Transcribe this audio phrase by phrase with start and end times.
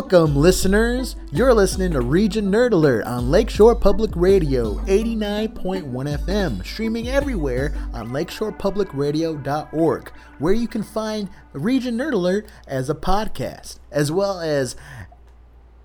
[0.00, 1.14] Welcome, listeners!
[1.30, 8.08] You're listening to Region Nerd Alert on Lakeshore Public Radio 89.1 FM, streaming everywhere on
[8.08, 14.74] lakeshorepublicradio.org, where you can find Region Nerd Alert as a podcast, as well as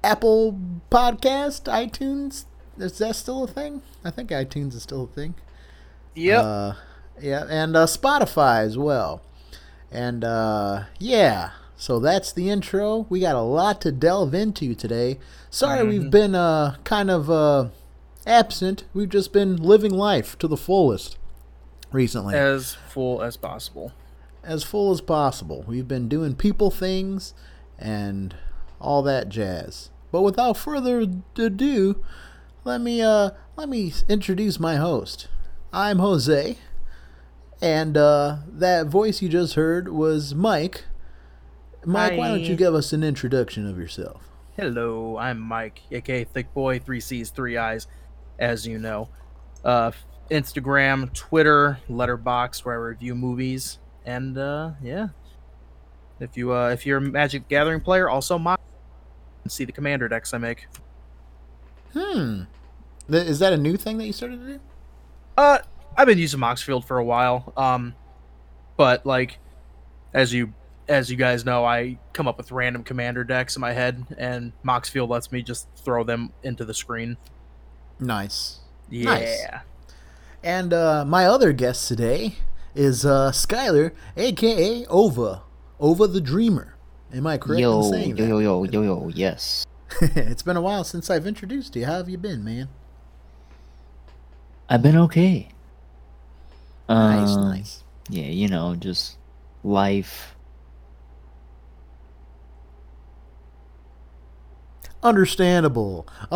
[0.01, 0.57] Apple
[0.89, 2.45] Podcast, iTunes.
[2.77, 3.81] Is that still a thing?
[4.05, 5.35] I think iTunes is still a thing.
[6.15, 6.41] Yep.
[6.41, 6.73] Uh,
[7.19, 9.21] yeah, and uh, Spotify as well.
[9.91, 13.05] And uh, yeah, so that's the intro.
[13.09, 15.19] We got a lot to delve into today.
[15.49, 17.69] Sorry we've been uh, kind of uh,
[18.25, 18.85] absent.
[18.93, 21.17] We've just been living life to the fullest
[21.91, 22.35] recently.
[22.35, 23.91] as full as possible.
[24.43, 25.63] as full as possible.
[25.67, 27.33] We've been doing people things
[27.79, 28.35] and
[28.79, 29.89] all that jazz.
[30.11, 31.07] But without further
[31.37, 32.03] ado,
[32.63, 35.27] let me uh let me introduce my host.
[35.73, 36.57] I'm Jose,
[37.61, 40.85] and uh, that voice you just heard was Mike.
[41.85, 44.23] Mike, why don't you give us an introduction of yourself?
[44.57, 47.87] Hello, I'm Mike, aka Thick Boy, three C's, three I's,
[48.39, 49.09] as you know.
[49.63, 49.91] Uh,
[50.31, 55.09] Instagram, Twitter, Letterboxd, where I review movies, and uh, yeah.
[56.19, 58.55] If you uh, if you're a Magic Gathering player, also my
[59.47, 60.67] see the commander decks I make.
[61.93, 62.43] Hmm.
[63.09, 64.59] Is that a new thing that you started to do?
[65.37, 65.59] Uh,
[65.97, 67.53] I've been using Moxfield for a while.
[67.55, 67.93] Um,
[68.77, 69.37] but like,
[70.13, 70.53] as you
[70.87, 74.53] as you guys know, I come up with random commander decks in my head, and
[74.63, 77.17] Moxfield lets me just throw them into the screen.
[77.99, 78.59] Nice.
[78.89, 79.05] Yeah.
[79.05, 79.45] Nice.
[80.43, 82.35] And uh, my other guest today
[82.75, 85.41] is uh, Skylar, aka Ova,
[85.79, 86.75] Ova the Dreamer.
[87.13, 88.29] Am I correct in saying yo, that?
[88.29, 89.65] yo, yo, yo, yo, yes.
[90.01, 91.85] it's been a while since I've introduced you.
[91.85, 92.67] How have you been, man?
[94.67, 95.49] I've been okay.
[96.89, 97.83] Nice, Um, nice.
[98.09, 99.17] Yeah, you know, just
[99.63, 100.34] life.
[105.05, 106.07] Understandable.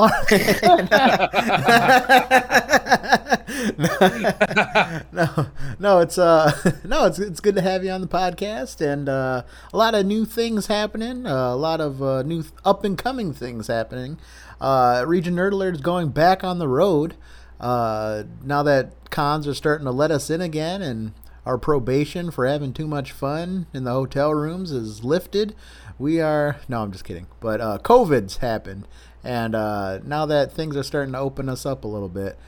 [3.77, 5.03] Right.
[5.11, 5.47] no,
[5.79, 6.51] no, it's uh,
[6.83, 9.41] no, it's it's good to have you on the podcast, and uh,
[9.73, 13.33] a lot of new things happening, uh, a lot of uh, new up and coming
[13.33, 14.19] things happening.
[14.61, 17.15] Uh, Region Nerd Alert is going back on the road
[17.59, 21.13] uh, now that cons are starting to let us in again, and
[21.45, 25.55] our probation for having too much fun in the hotel rooms is lifted.
[25.99, 27.27] We are no, I'm just kidding.
[27.41, 28.87] But uh, COVID's happened,
[29.21, 32.39] and uh, now that things are starting to open us up a little bit,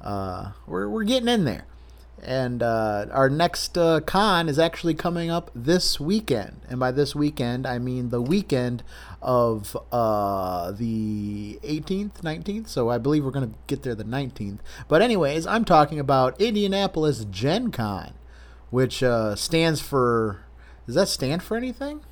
[0.00, 1.66] uh, we're we're getting in there.
[2.22, 7.16] And uh, our next uh, con is actually coming up this weekend, and by this
[7.16, 8.84] weekend I mean the weekend
[9.20, 12.68] of uh, the 18th, 19th.
[12.68, 14.58] So I believe we're gonna get there the 19th.
[14.86, 18.12] But anyways, I'm talking about Indianapolis Gen Con,
[18.70, 19.02] which
[19.34, 20.44] stands for.
[20.86, 22.02] Does that stand for anything?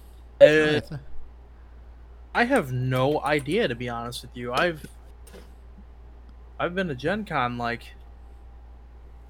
[0.41, 0.81] Uh,
[2.35, 4.53] I have no idea to be honest with you.
[4.53, 4.87] I've
[6.59, 7.95] I've been to Gen Con like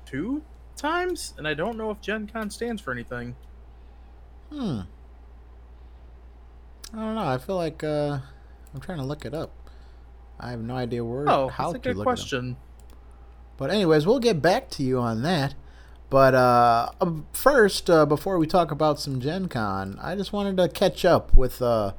[0.07, 0.43] two
[0.77, 3.37] times, and I don't know if Gen Con stands for anything.
[4.53, 4.81] Hmm.
[6.93, 7.27] I don't know.
[7.27, 8.19] I feel like uh,
[8.75, 9.51] I'm trying to look it up.
[10.41, 12.17] I have no idea where Oh, how that's a good look it up.
[12.17, 12.57] question.
[13.57, 15.55] But anyways, we'll get back to you on that.
[16.11, 20.57] But uh, um, first, uh, before we talk about some Gen Con, I just wanted
[20.57, 21.93] to catch up with uh,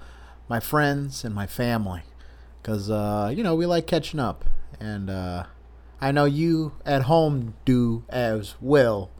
[0.47, 2.01] my friends and my family.
[2.61, 4.45] Because, uh, you know, we like catching up.
[4.79, 5.43] And uh,
[6.01, 9.11] I know you at home do as well.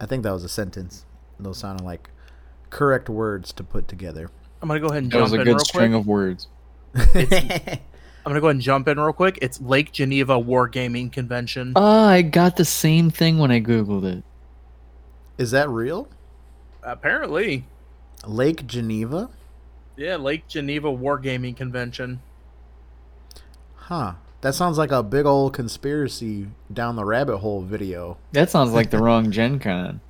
[0.00, 1.04] I think that was a sentence.
[1.38, 2.08] Those sounded like
[2.70, 4.30] correct words to put together.
[4.62, 6.00] I'm gonna go ahead and That jump was a good string quick.
[6.00, 6.46] of words.
[8.24, 9.38] I'm gonna go ahead and jump in real quick.
[9.42, 11.72] It's Lake Geneva Wargaming Convention.
[11.74, 14.22] Oh, I got the same thing when I googled it.
[15.38, 16.08] Is that real?
[16.82, 17.64] Apparently,
[18.26, 19.30] Lake Geneva?
[19.96, 22.20] yeah, Lake Geneva Wargaming Convention.
[23.74, 24.14] Huh.
[24.40, 28.18] That sounds like a big old conspiracy down the rabbit hole video.
[28.32, 30.00] That sounds like the wrong Gen Con.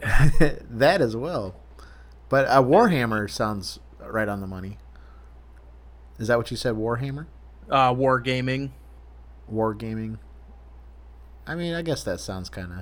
[0.00, 1.54] that as well.
[2.28, 4.78] But a Warhammer sounds right on the money.
[6.18, 6.74] Is that what you said?
[6.74, 7.26] Warhammer?
[7.70, 8.70] Uh, Wargaming.
[9.52, 10.18] Wargaming?
[11.46, 12.78] I mean, I guess that sounds kind of.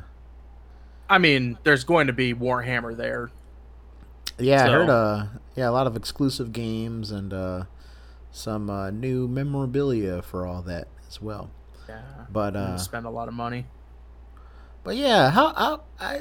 [1.08, 3.30] I mean, there's going to be Warhammer there.
[4.38, 4.88] Yeah, I heard.
[4.90, 7.64] Uh, yeah, a lot of exclusive games and uh,
[8.32, 11.50] some uh, new memorabilia for all that as well.
[11.88, 12.00] Yeah,
[12.30, 13.66] But uh, spend a lot of money.
[14.82, 16.20] but yeah, how how I,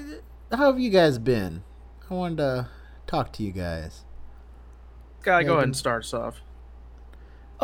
[0.52, 1.64] how have you guys been?
[2.10, 2.68] I wanted to
[3.08, 4.04] talk to you guys.
[5.24, 6.42] Guy, yeah, go ahead and start us off.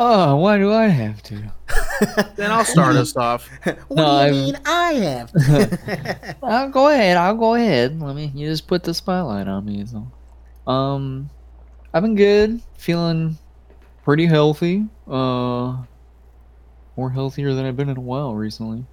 [0.02, 1.42] Oh, why do I have to?
[2.36, 3.46] Then I'll start us off.
[3.64, 5.32] what No, do you I'm- mean I have?
[5.32, 6.36] to?
[6.42, 7.18] I'll go ahead.
[7.18, 8.00] I'll go ahead.
[8.00, 8.32] Let me.
[8.34, 9.84] You just put the spotlight on me.
[9.84, 10.10] So,
[10.70, 11.28] um,
[11.92, 12.62] I've been good.
[12.78, 13.36] Feeling
[14.02, 14.86] pretty healthy.
[15.06, 15.76] Uh,
[16.96, 18.86] more healthier than I've been in a while recently.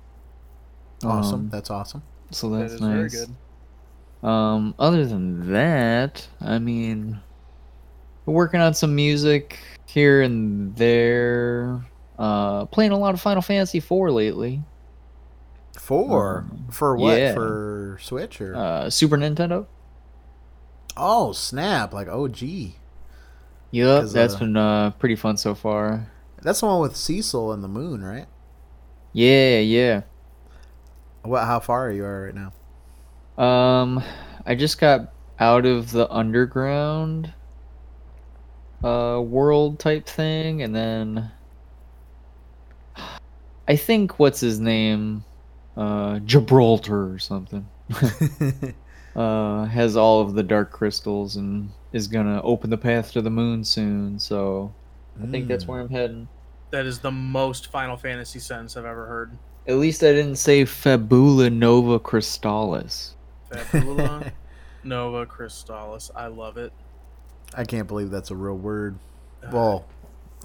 [1.05, 1.33] Awesome.
[1.41, 2.03] Um, That's awesome.
[2.31, 3.25] so That that's is very nice.
[3.25, 4.27] good.
[4.27, 7.21] Um, other than that, I mean,
[8.25, 11.85] we're working on some music here and there.
[12.19, 14.63] Uh, playing a lot of Final Fantasy IV lately.
[15.79, 17.17] Four Um, for what?
[17.17, 17.33] yeah.
[17.33, 19.67] For Switch or Uh, Super Nintendo.
[20.97, 21.93] oh snap!
[21.93, 22.75] Like OG.
[23.71, 26.11] Yep, 'Cause, that's uh, been uh pretty fun so far.
[26.41, 28.25] That's the one with Cecil and the moon, right?
[29.13, 30.01] Yeah, yeah.
[31.23, 31.45] What?
[31.45, 33.43] How far are you right now?
[33.43, 34.03] Um,
[34.45, 37.33] I just got out of the underground
[38.83, 41.31] uh world type thing, and then
[43.67, 45.23] I think what's his name,
[45.75, 47.67] uh, Gibraltar or something,
[49.15, 53.29] uh, has all of the dark crystals and is gonna open the path to the
[53.29, 54.19] moon soon.
[54.19, 54.71] So
[55.21, 55.67] I think that's Mm.
[55.67, 56.27] where I'm heading.
[56.71, 59.31] That is the most Final Fantasy sentence I've ever heard.
[59.67, 63.15] At least I didn't say Fabula Nova Crystallis.
[63.51, 64.31] Fabula
[64.83, 66.09] Nova Crystallis.
[66.15, 66.71] I love it.
[67.53, 68.97] I can't believe that's a real word.
[69.51, 69.85] Well,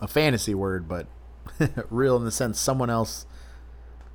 [0.00, 1.06] a fantasy word, but
[1.90, 3.26] real in the sense someone else.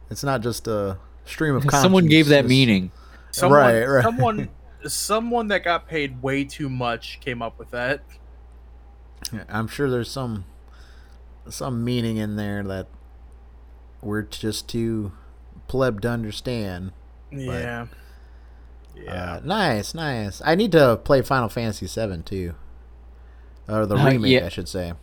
[0.09, 1.81] It's not just a stream of consciousness.
[1.83, 2.91] Someone gave that meaning.
[3.31, 4.03] someone, right, right.
[4.03, 4.49] someone,
[4.87, 8.01] someone that got paid way too much came up with that.
[9.49, 10.45] I'm sure there's some
[11.49, 12.87] some meaning in there that
[14.01, 15.11] we're just too
[15.67, 16.91] pleb to understand.
[17.31, 17.87] Yeah.
[18.95, 19.33] Yeah.
[19.33, 20.41] Uh, nice, nice.
[20.43, 22.55] I need to play Final Fantasy VII too,
[23.67, 24.45] or the Uh, remake, yeah.
[24.45, 24.93] I should say.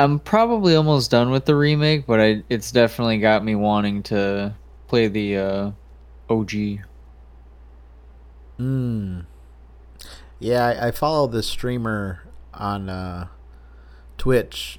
[0.00, 4.54] I'm probably almost done with the remake, but I it's definitely got me wanting to
[4.86, 5.70] play the uh,
[6.30, 6.52] OG.
[8.56, 9.20] Hmm.
[10.38, 12.22] Yeah, I, I follow this streamer
[12.54, 13.26] on uh,
[14.18, 14.78] Twitch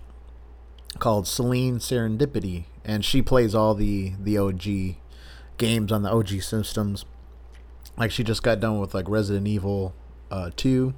[1.00, 4.96] called Celine Serendipity, and she plays all the the OG
[5.58, 7.06] games on the OG systems.
[7.98, 9.94] Like she just got done with like Resident Evil
[10.32, 10.94] uh, two,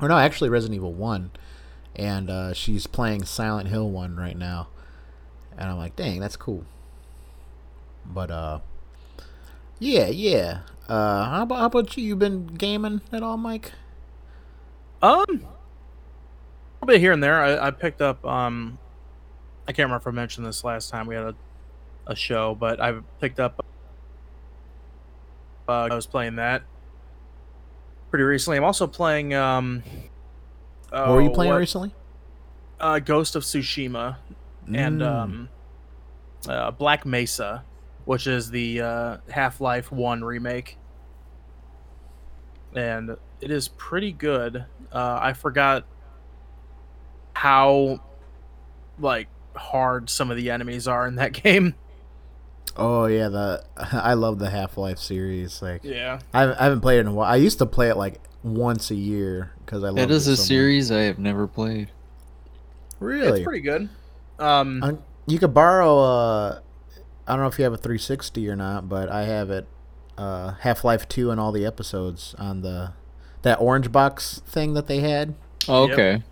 [0.00, 1.30] or no, actually Resident Evil one,
[1.94, 4.68] and uh, she's playing Silent Hill one right now,
[5.56, 6.64] and I'm like, dang, that's cool.
[8.06, 8.60] But uh,
[9.78, 10.60] yeah, yeah.
[10.88, 12.04] Uh, how about how about you?
[12.04, 13.72] You been gaming at all, Mike?
[15.02, 17.40] Um, a little bit here and there.
[17.40, 18.24] I, I picked up.
[18.24, 18.78] Um,
[19.68, 21.34] I can't remember if I mentioned this last time we had a,
[22.06, 23.64] a show, but I picked up.
[25.68, 26.62] Uh, I was playing that
[28.10, 28.56] pretty recently.
[28.58, 29.32] I'm also playing.
[29.34, 29.82] Um,
[30.90, 31.94] what were you oh, playing what- recently?
[32.78, 34.16] Uh, Ghost of Tsushima
[34.66, 35.06] and Mm.
[35.06, 35.48] um,
[36.48, 37.62] uh, Black Mesa,
[38.06, 40.78] which is the uh, Half Life One remake,
[42.74, 44.64] and it is pretty good.
[44.92, 45.84] Uh, I forgot
[47.34, 48.00] how
[48.98, 51.74] like hard some of the enemies are in that game.
[52.76, 55.60] Oh yeah, the I love the Half Life series.
[55.62, 57.30] Like Yeah, I haven't, I haven't played it in a while.
[57.30, 60.32] I used to play it like once a year because I love That is it
[60.32, 60.48] a so much.
[60.48, 61.90] series I have never played.
[62.98, 63.40] Really?
[63.40, 63.88] it's pretty good.
[64.38, 65.98] Um, Um, you could borrow.
[65.98, 66.60] Uh,
[67.26, 69.66] I don't know if you have a 360 or not, but I have it.
[70.18, 72.92] Uh, Half Life Two and all the episodes on the
[73.42, 75.34] that orange box thing that they had,
[75.66, 75.92] Oh, Yep.
[75.98, 76.22] okay.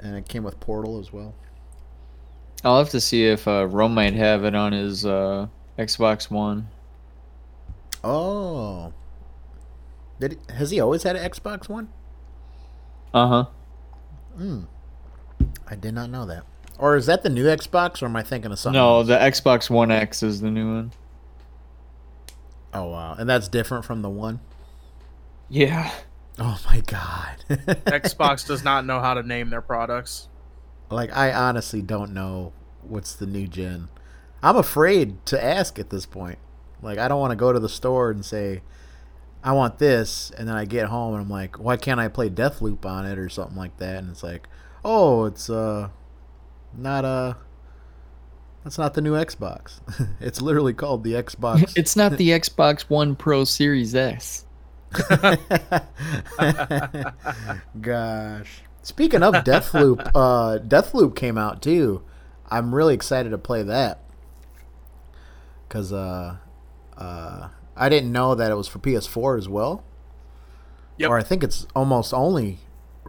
[0.00, 1.34] and it came with Portal as well.
[2.66, 5.46] I'll have to see if uh, Rome might have it on his uh,
[5.78, 6.66] Xbox One.
[8.02, 8.92] Oh,
[10.18, 11.88] did he, has he always had an Xbox One?
[13.14, 13.44] Uh huh.
[14.36, 14.60] Hmm.
[15.68, 16.42] I did not know that.
[16.76, 18.76] Or is that the new Xbox, or am I thinking of something?
[18.76, 19.06] No, else?
[19.06, 20.92] the Xbox One X is the new one.
[22.74, 24.40] Oh wow, and that's different from the one.
[25.48, 25.92] Yeah.
[26.40, 27.44] Oh my god.
[27.48, 30.28] Xbox does not know how to name their products.
[30.90, 32.52] Like I honestly don't know
[32.82, 33.88] what's the new gen.
[34.42, 36.38] I'm afraid to ask at this point.
[36.82, 38.62] Like I don't want to go to the store and say
[39.42, 42.28] I want this and then I get home and I'm like, why can't I play
[42.28, 43.98] Deathloop on it or something like that?
[43.98, 44.48] And it's like,
[44.84, 45.88] "Oh, it's uh
[46.76, 47.36] not a
[48.66, 49.78] that's not the new Xbox.
[50.20, 51.72] it's literally called the Xbox.
[51.76, 54.44] It's not the Xbox One Pro Series S.
[57.80, 58.62] Gosh.
[58.86, 62.04] Speaking of Deathloop, uh, Deathloop came out too.
[62.48, 63.98] I'm really excited to play that
[65.68, 66.36] because uh,
[66.96, 69.82] uh, I didn't know that it was for PS4 as well.
[70.98, 71.10] Yep.
[71.10, 72.60] Or I think it's almost only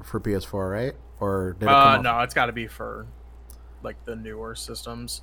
[0.04, 0.94] for PS4, right?
[1.20, 3.06] Or did it come Uh, out- no, it's got to be for
[3.84, 5.22] like the newer systems.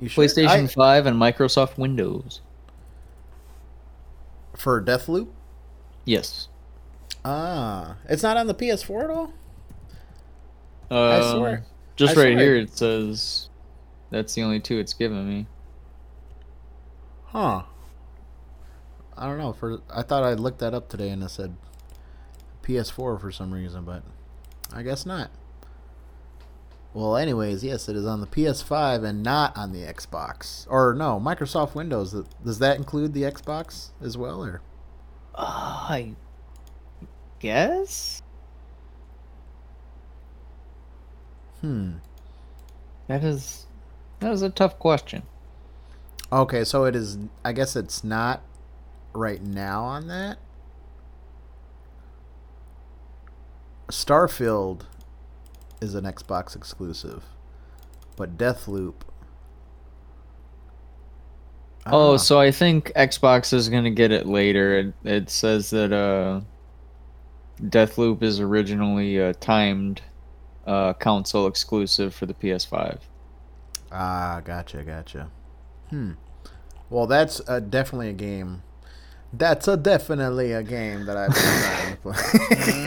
[0.00, 0.08] You?
[0.08, 2.40] PlayStation I- 5 and Microsoft Windows.
[4.56, 5.28] for Deathloop.
[6.06, 6.48] Yes.
[7.26, 9.34] Ah, it's not on the PS4 at all.
[10.90, 11.64] Uh, swear-
[11.96, 12.38] Just I right swear.
[12.38, 13.48] here it says
[14.10, 15.46] that's the only two it's given me.
[17.26, 17.62] Huh.
[19.16, 19.52] I don't know.
[19.52, 21.56] For I thought I looked that up today and it said
[22.62, 24.02] PS4 for some reason, but
[24.72, 25.30] I guess not.
[26.92, 30.66] Well, anyways, yes, it is on the PS5 and not on the Xbox.
[30.68, 32.16] Or no, Microsoft Windows.
[32.44, 34.60] Does that include the Xbox as well, or?
[35.36, 36.14] Uh, I
[37.38, 38.22] guess
[41.60, 41.92] Hmm.
[43.06, 43.66] that is
[44.20, 45.22] that is a tough question.
[46.32, 47.18] Okay, so it is.
[47.44, 48.42] I guess it's not
[49.12, 50.38] right now on that.
[53.88, 54.82] Starfield
[55.80, 57.24] is an Xbox exclusive,
[58.16, 58.94] but Deathloop.
[61.86, 62.16] Oh, know.
[62.18, 64.78] so I think Xbox is gonna get it later.
[64.78, 66.42] It, it says that uh,
[67.60, 70.02] Deathloop is originally a timed
[70.70, 73.00] uh, console exclusive for the PS5.
[73.92, 75.30] ah, gotcha, gotcha.
[75.90, 76.12] Hmm.
[76.88, 78.62] Well, that's uh, definitely a game.
[79.32, 82.14] That's a definitely a game that I've been trying to play.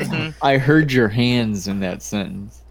[0.06, 0.36] Mhm.
[0.42, 2.63] I heard your hands in that sentence.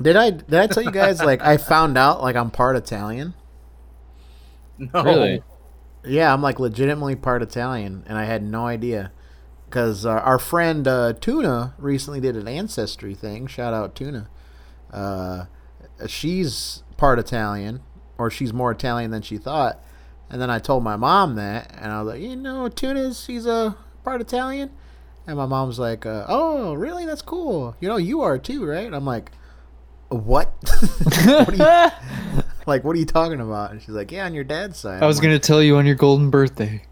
[0.00, 3.34] Did I did I tell you guys like I found out like I'm part Italian?
[4.78, 5.02] No.
[5.02, 5.42] Really?
[6.04, 9.12] Yeah, I'm like legitimately part Italian, and I had no idea.
[9.66, 13.46] Because uh, our friend uh, Tuna recently did an ancestry thing.
[13.46, 14.28] Shout out Tuna.
[14.92, 15.46] Uh,
[16.06, 17.80] she's part Italian,
[18.18, 19.82] or she's more Italian than she thought.
[20.30, 23.46] And then I told my mom that, and I was like, you know, Tuna's he's
[23.46, 24.70] a part Italian.
[25.26, 27.06] And my mom's like, uh, oh, really?
[27.06, 27.76] That's cool.
[27.80, 28.92] You know, you are too, right?
[28.92, 29.30] I'm like,
[30.08, 30.52] what?
[31.24, 33.70] what you, like, what are you talking about?
[33.70, 35.02] And she's like, yeah, on your dad's side.
[35.02, 36.82] I was like, gonna tell you on your golden birthday.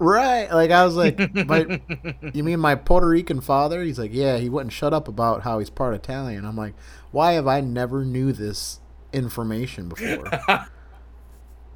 [0.00, 0.50] Right.
[0.50, 1.78] Like I was like, my,
[2.32, 3.82] you mean my Puerto Rican father?
[3.82, 6.46] He's like, yeah, he wouldn't shut up about how he's part Italian.
[6.46, 6.72] I'm like,
[7.10, 8.80] why have I never knew this
[9.12, 10.24] information before?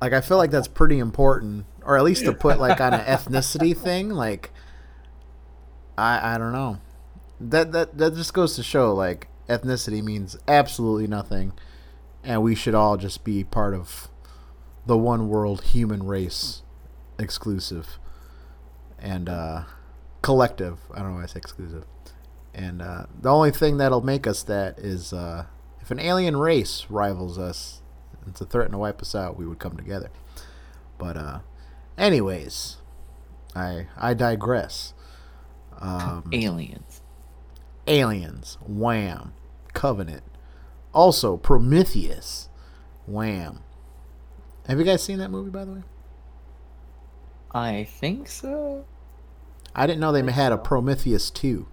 [0.00, 3.00] like I feel like that's pretty important, or at least to put like on an
[3.04, 4.08] ethnicity thing.
[4.08, 4.50] Like,
[5.98, 6.78] I I don't know.
[7.38, 11.52] That that that just goes to show like ethnicity means absolutely nothing,
[12.22, 14.08] and we should all just be part of
[14.86, 16.62] the one world human race
[17.18, 17.98] exclusive
[19.04, 19.64] and uh,
[20.22, 20.78] collective.
[20.92, 21.84] I don't know why I say exclusive.
[22.54, 25.46] And uh, the only thing that'll make us that is uh,
[25.80, 27.82] if an alien race rivals us,
[28.26, 29.36] it's a threat to wipe us out.
[29.36, 30.10] We would come together.
[30.98, 31.38] But uh,
[31.98, 32.78] anyways,
[33.54, 34.94] I I digress.
[35.80, 37.02] Um, Aliens.
[37.88, 39.34] aliens, wham,
[39.74, 40.22] Covenant,
[40.94, 42.48] also Prometheus,
[43.06, 43.58] wham.
[44.68, 45.82] Have you guys seen that movie by the way?
[47.50, 48.84] I think so.
[49.74, 51.66] I didn't know they had a Prometheus 2.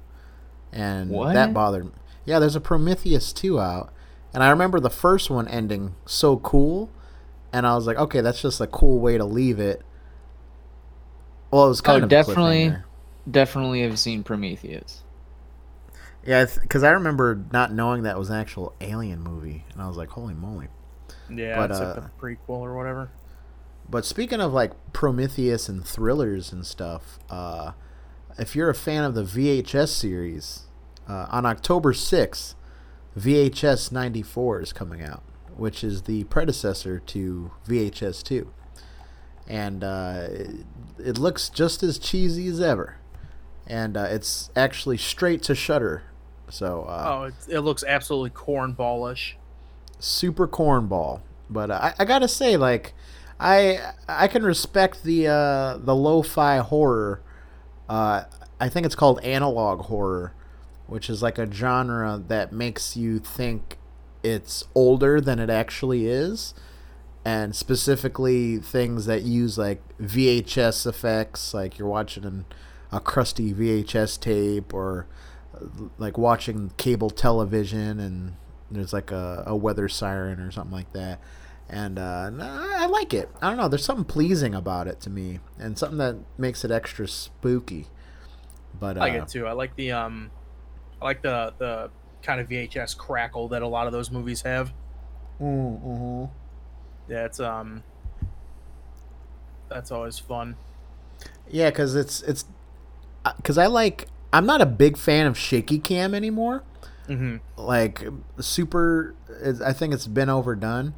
[0.74, 1.34] And What?
[1.34, 1.92] that bothered me.
[2.26, 3.94] Yeah, there's a Prometheus 2 out.
[4.34, 6.90] And I remember the first one ending so cool.
[7.54, 9.82] And I was like, okay, that's just a cool way to leave it.
[11.52, 12.70] Well, it was kind Oh, of definitely.
[12.70, 12.84] cliffhanger.
[13.30, 15.04] Definitely have seen Prometheus.
[16.26, 19.66] Yeah, because I remember not knowing that was an actual alien movie.
[19.74, 20.68] And I was like, holy moly.
[21.30, 23.10] Yeah, But, it's uh, like the prequel or whatever.
[23.90, 27.72] But speaking of like Prometheus and thrillers and stuff, uh,
[28.38, 30.64] if you're a fan of the VHS series,
[31.08, 32.56] uh, on October 6th,
[33.18, 35.24] VHS 94 is coming out,
[35.56, 38.52] which is the predecessor to VHS 2.
[39.48, 40.66] And uh, it,
[40.98, 42.98] it looks just as cheesy as ever.
[43.68, 46.04] And uh, it's actually straight to Shudder.
[46.50, 49.34] So uh, oh, it, it looks absolutely cornballish.
[50.00, 51.22] super cornball.
[51.50, 52.94] But uh, I, I gotta say, like,
[53.40, 57.22] I I can respect the uh, the lo-fi horror.
[57.92, 58.24] Uh,
[58.58, 60.34] I think it's called analog horror,
[60.88, 63.78] which is like a genre that makes you think
[64.24, 66.54] it's older than it actually is,
[67.26, 72.46] and specifically things that use like VHS effects, like you're watching
[72.94, 75.06] a crusty VHS tape or
[75.98, 78.36] like watching cable television and
[78.72, 81.20] there's like a, a weather siren or something like that
[81.72, 83.30] and uh, I like it.
[83.42, 83.70] I don't know.
[83.70, 87.88] There's something pleasing about it to me, and something that makes it extra spooky.
[88.78, 89.48] But uh, I like it too.
[89.48, 90.32] I like the um,
[91.02, 91.90] I like the the
[92.22, 94.74] kind of VHS crackle that a lot of those movies have.
[95.42, 96.26] mm-hmm.
[97.10, 97.84] Yeah, um,
[99.70, 100.58] that's always fun.
[101.50, 102.46] Yeah, because it's it's
[103.38, 104.08] because I like.
[104.34, 106.64] I'm not a big fan of shaky cam anymore.
[107.08, 108.06] hmm Like
[108.40, 109.14] super,
[109.66, 110.94] I think it's been overdone.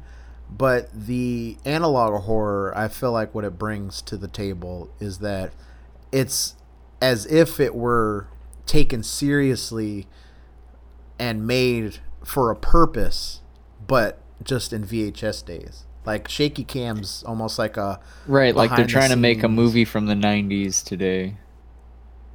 [0.56, 5.52] But the analog horror, I feel like what it brings to the table is that
[6.12, 6.54] it's
[7.02, 8.28] as if it were
[8.66, 10.06] taken seriously
[11.18, 13.40] and made for a purpose,
[13.84, 15.86] but just in VHS days.
[16.04, 19.48] Like shaky cams, almost like a Right, like they're behind the trying to make a
[19.48, 21.38] movie from the '90s today.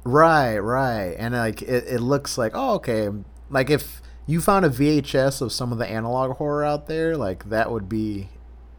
[0.04, 1.14] Right, right.
[1.18, 3.08] And like it, it looks like oh okay.
[3.48, 7.48] Like if you found a VHS of some of the analog horror out there, like
[7.50, 8.28] that would be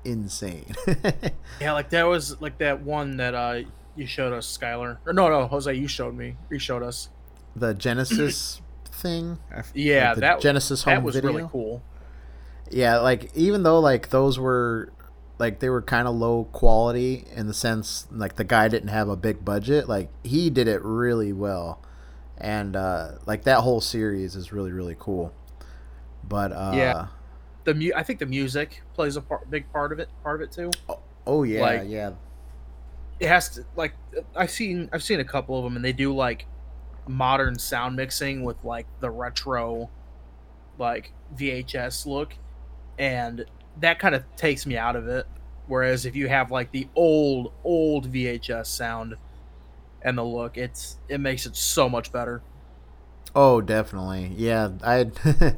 [0.06, 0.74] insane.
[1.60, 3.62] Yeah, like that was like that one that uh
[3.96, 4.98] you showed us, Skylar.
[5.06, 6.38] Or no, no, Jose, you showed me.
[6.50, 7.10] You showed us.
[7.56, 9.38] the Genesis thing.
[9.76, 11.32] Yeah, like the that Genesis home that was video.
[11.32, 11.84] really cool.
[12.72, 14.92] Yeah, like even though like those were
[15.38, 19.10] like they were kind of low quality in the sense like the guy didn't have
[19.10, 21.80] a big budget, like he did it really well.
[22.38, 25.32] And uh like that whole series is really really cool.
[26.28, 27.08] But uh Yeah.
[27.64, 30.10] The mu- I think the music plays a part, big part of it.
[30.24, 30.72] Part of it too.
[31.28, 32.12] oh yeah, like- yeah.
[33.20, 33.94] It has to like
[34.36, 36.48] I've seen I've seen a couple of them, and they do like
[37.08, 39.90] modern sound mixing with like the retro,
[40.80, 42.34] like VHS look,
[42.98, 43.46] and
[43.80, 45.28] that kind of takes me out of it.
[45.68, 49.16] Whereas if you have like the old old VHS sound
[50.02, 52.42] and the look, it's it makes it so much better.
[53.36, 54.34] Oh, definitely.
[54.36, 55.12] Yeah, I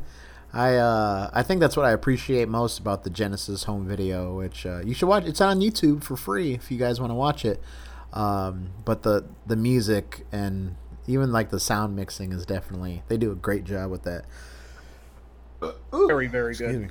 [0.54, 4.66] I uh I think that's what I appreciate most about the Genesis home video, which
[4.66, 5.26] uh, you should watch.
[5.26, 7.60] It's on YouTube for free if you guys want to watch it.
[8.14, 10.76] Um, but the the music and
[11.08, 14.26] even like the sound mixing is definitely they do a great job with that.
[15.92, 16.82] Very very Excuse good.
[16.82, 16.88] me.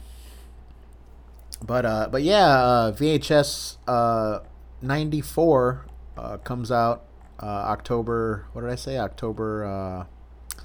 [1.63, 4.41] But uh, but yeah, uh, VHS uh,
[4.81, 7.05] ninety four uh, comes out
[7.41, 8.47] uh, October.
[8.53, 8.99] What did I say?
[8.99, 10.61] October uh,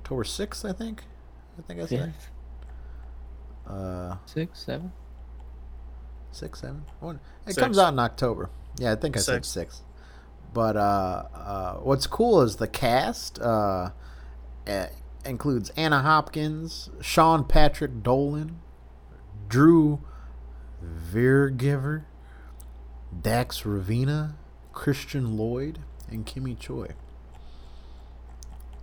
[0.00, 1.02] October sixth, I think.
[1.58, 2.14] I think I said.
[2.14, 2.30] Fifth,
[3.66, 4.92] Uh, six, seven.
[6.32, 6.84] six, seven.
[7.00, 7.16] One.
[7.46, 7.58] It Six.
[7.58, 8.50] comes out in October.
[8.78, 9.48] Yeah, I think I said Six.
[9.48, 9.82] six.
[10.52, 13.90] But uh, uh, what's cool is the cast uh,
[15.24, 18.60] includes Anna Hopkins, Sean Patrick Dolan,
[19.48, 20.00] Drew
[20.84, 22.04] Viergiver,
[23.20, 24.34] Dax Ravina,
[24.72, 26.88] Christian Lloyd, and Kimmy Choi.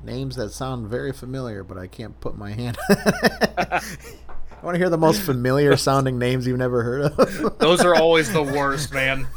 [0.03, 2.77] Names that sound very familiar, but I can't put my hand.
[2.89, 3.81] I
[4.63, 7.57] want to hear the most familiar sounding names you've never heard of.
[7.59, 9.27] Those are always the worst, man.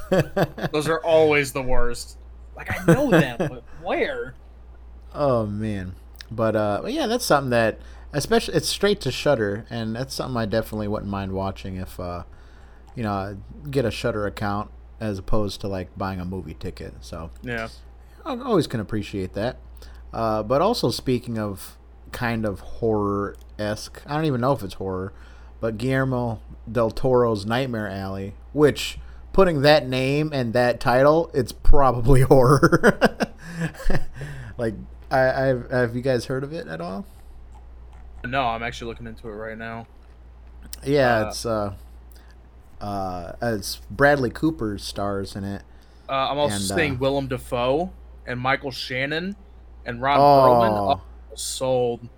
[0.72, 2.18] Those are always the worst.
[2.57, 4.35] Like I know them, but where?
[5.14, 5.94] Oh man,
[6.31, 7.79] but uh, but yeah, that's something that
[8.12, 12.24] especially it's straight to Shudder, and that's something I definitely wouldn't mind watching if uh,
[12.94, 13.37] you know,
[13.70, 16.94] get a Shudder account as opposed to like buying a movie ticket.
[17.00, 17.68] So Yeah.
[18.24, 19.57] I always can appreciate that.
[20.14, 21.77] Uh, but also speaking of
[22.12, 25.12] kind of horror esque, I don't even know if it's horror,
[25.61, 28.98] but Guillermo del Toro's Nightmare Alley, which
[29.33, 32.96] putting that name and that title, it's probably horror.
[34.57, 34.74] like,
[35.11, 37.05] I, I've, have you guys heard of it at all?
[38.24, 39.87] No, I'm actually looking into it right now.
[40.85, 41.74] Yeah, Uh, it's uh,
[42.81, 45.62] uh, it's Bradley Cooper stars in it.
[46.09, 47.90] Uh, I'm also And, seeing uh, Willem Dafoe
[48.27, 49.37] and Michael Shannon
[49.87, 50.23] and Ron Oh.
[51.33, 51.38] Perlman.
[51.38, 52.09] Sold.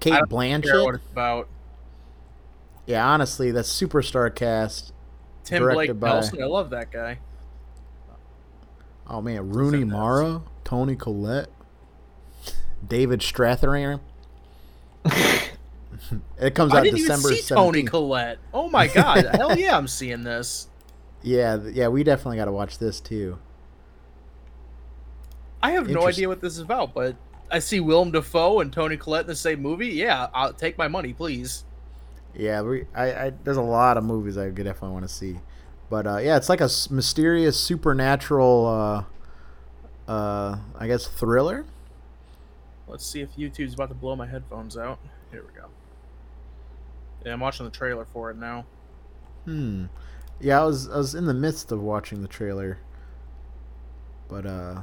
[0.00, 0.94] Kate I what Blanchett.
[0.94, 1.48] it's about.
[2.86, 4.92] Yeah, honestly, that superstar cast.
[5.44, 6.42] Tim Blake by- Nelson.
[6.42, 7.18] I love that guy.
[9.06, 9.92] Oh man, Rooney Said that.
[9.92, 11.50] Mara, Toni Collette,
[12.86, 14.00] David Strathairn.
[16.38, 18.38] it comes I out didn't December even see Toni Collette.
[18.54, 19.26] Oh my god!
[19.34, 20.68] Hell yeah, I'm seeing this.
[21.22, 23.38] yeah, yeah, we definitely got to watch this too.
[25.62, 27.16] I have no idea what this is about, but
[27.50, 29.88] I see Willem Dafoe and Toni Collette in the same movie.
[29.88, 31.64] Yeah, I'll take my money, please.
[32.34, 35.38] Yeah, we, I, I, there's a lot of movies I could definitely want to see,
[35.90, 38.66] but uh, yeah, it's like a mysterious supernatural,
[40.08, 41.66] uh, uh, I guess thriller.
[42.88, 44.98] Let's see if YouTube's about to blow my headphones out.
[45.30, 45.68] Here we go.
[47.24, 48.64] Yeah, I'm watching the trailer for it now.
[49.44, 49.86] Hmm.
[50.40, 52.78] Yeah, I was I was in the midst of watching the trailer,
[54.28, 54.82] but uh,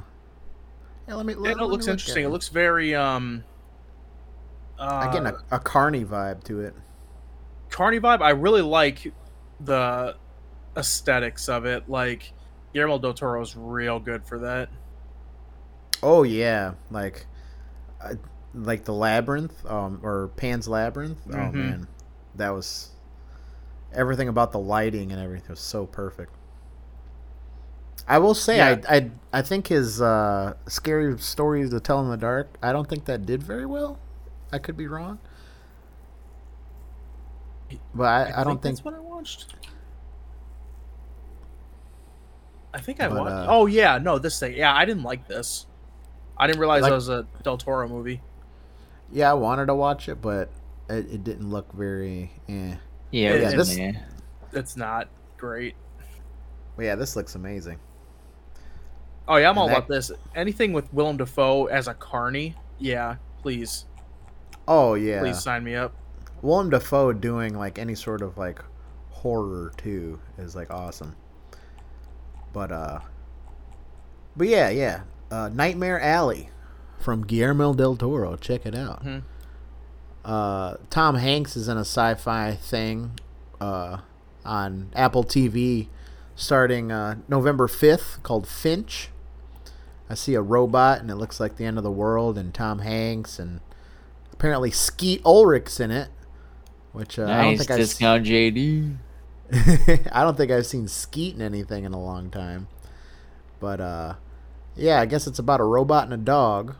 [1.10, 1.34] yeah, let me.
[1.42, 2.22] Yeah, no, it looks look interesting.
[2.24, 3.44] at It looks very um.
[4.78, 6.74] Uh, I get a, a carny vibe to it.
[7.68, 8.22] Carny vibe.
[8.22, 9.12] I really like
[9.60, 10.16] the
[10.76, 11.88] aesthetics of it.
[11.88, 12.32] Like
[12.72, 14.70] Guillermo del Toro is real good for that.
[16.02, 17.26] Oh yeah, like,
[18.00, 18.14] uh,
[18.54, 21.20] like the labyrinth, um, or Pan's Labyrinth.
[21.32, 21.52] Oh Mhm.
[21.52, 21.88] man,
[22.36, 22.90] that was
[23.92, 26.34] everything about the lighting and everything was so perfect.
[28.08, 28.80] I will say, Yeah.
[28.88, 32.56] I, I I think his uh, scary stories to tell in the dark.
[32.62, 33.98] I don't think that did very well.
[34.52, 35.18] I could be wrong,
[37.94, 38.76] but I, I, don't think.
[38.76, 39.54] that's what I watched.
[42.74, 43.30] I think I But, watched.
[43.32, 44.54] uh, oh yeah, no, this thing.
[44.56, 45.66] Yeah, I didn't like this.
[46.36, 48.20] I didn't realize Like- it was a Del Toro movie.
[49.12, 50.50] Yeah, I wanted to watch it, but
[50.88, 52.30] it, it didn't look very.
[52.48, 52.52] Eh.
[52.52, 52.76] Yeah,
[53.10, 53.96] Yeah, it was this-
[54.52, 55.74] It's not great.
[56.76, 57.78] But yeah, this looks amazing.
[59.28, 60.10] Oh yeah, I'm all that- about this.
[60.34, 63.84] Anything with Willem Dafoe as a carny, yeah, please,
[64.68, 65.92] Oh yeah, please sign me up.
[66.42, 68.62] Willem Dafoe doing like any sort of like
[69.10, 71.14] horror too is like awesome.
[72.52, 73.00] But uh,
[74.36, 76.50] but yeah, yeah, uh, Nightmare Alley
[76.98, 78.36] from Guillermo del Toro.
[78.36, 79.04] Check it out.
[79.04, 79.22] Mhm.
[80.24, 83.12] Uh, Tom Hanks is in a sci-fi thing
[83.60, 83.98] uh,
[84.44, 85.88] on Apple TV
[86.40, 89.10] starting uh, November fifth called Finch.
[90.08, 92.80] I see a robot and it looks like the end of the world and Tom
[92.80, 93.60] Hanks and
[94.32, 96.08] apparently Skeet Ulrich's in it,
[96.92, 98.96] which uh, I don't nice think I've s- discount JD.
[100.12, 102.68] I don't think I've seen Skeet in anything in a long time.
[103.60, 104.14] But uh
[104.74, 106.76] yeah, I guess it's about a robot and a dog.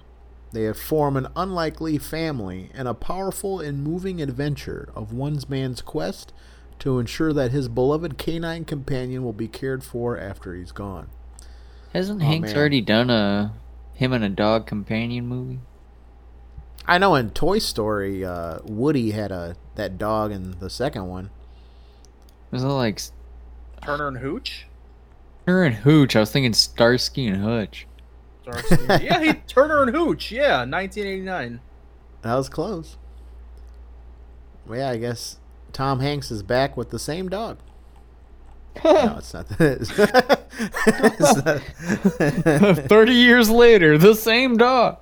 [0.53, 6.33] They form an unlikely family in a powerful and moving adventure of one's man's quest
[6.81, 11.09] to ensure that his beloved canine companion will be cared for after he's gone.
[11.93, 12.57] Hasn't Oh, Hanks man.
[12.59, 13.53] already done a
[13.95, 15.61] him and a dog companion movie?
[16.87, 21.31] I know in Toy Story, uh, Woody had a that dog in the second one.
[22.51, 23.01] Was it like
[23.85, 24.67] Turner and Hooch.
[25.47, 26.17] Turner and Hooch?
[26.17, 27.87] I was thinking Starsky and Hutch.
[28.43, 30.33] Starsky- yeah, he, Turner and Hooch.
[30.33, 31.61] Yeah, 1989.
[32.23, 32.97] That was close.
[34.67, 35.39] Well, yeah, I guess
[35.73, 37.59] Tom Hanks is back with the same dog.
[38.85, 39.47] no, it's not.
[39.59, 44.99] It's, it's not- Thirty years later, the same dog.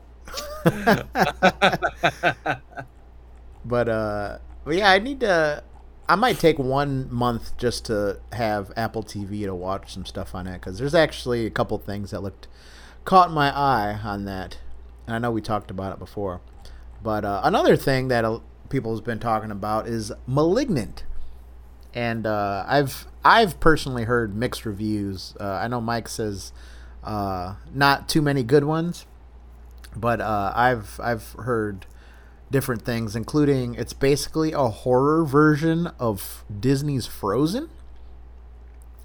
[3.64, 5.62] but uh, but yeah, I need to.
[6.08, 10.46] I might take one month just to have Apple TV to watch some stuff on
[10.46, 12.48] it because there's actually a couple things that looked
[13.04, 14.56] caught my eye on that,
[15.06, 16.40] and I know we talked about it before.
[17.02, 18.24] But uh, another thing that
[18.68, 21.04] people has been talking about is *Malignant*,
[21.94, 25.34] and uh, I've I've personally heard mixed reviews.
[25.40, 26.52] Uh, I know Mike says
[27.04, 29.06] uh, not too many good ones,
[29.96, 31.86] but uh, I've I've heard
[32.50, 37.68] different things, including it's basically a horror version of Disney's Frozen,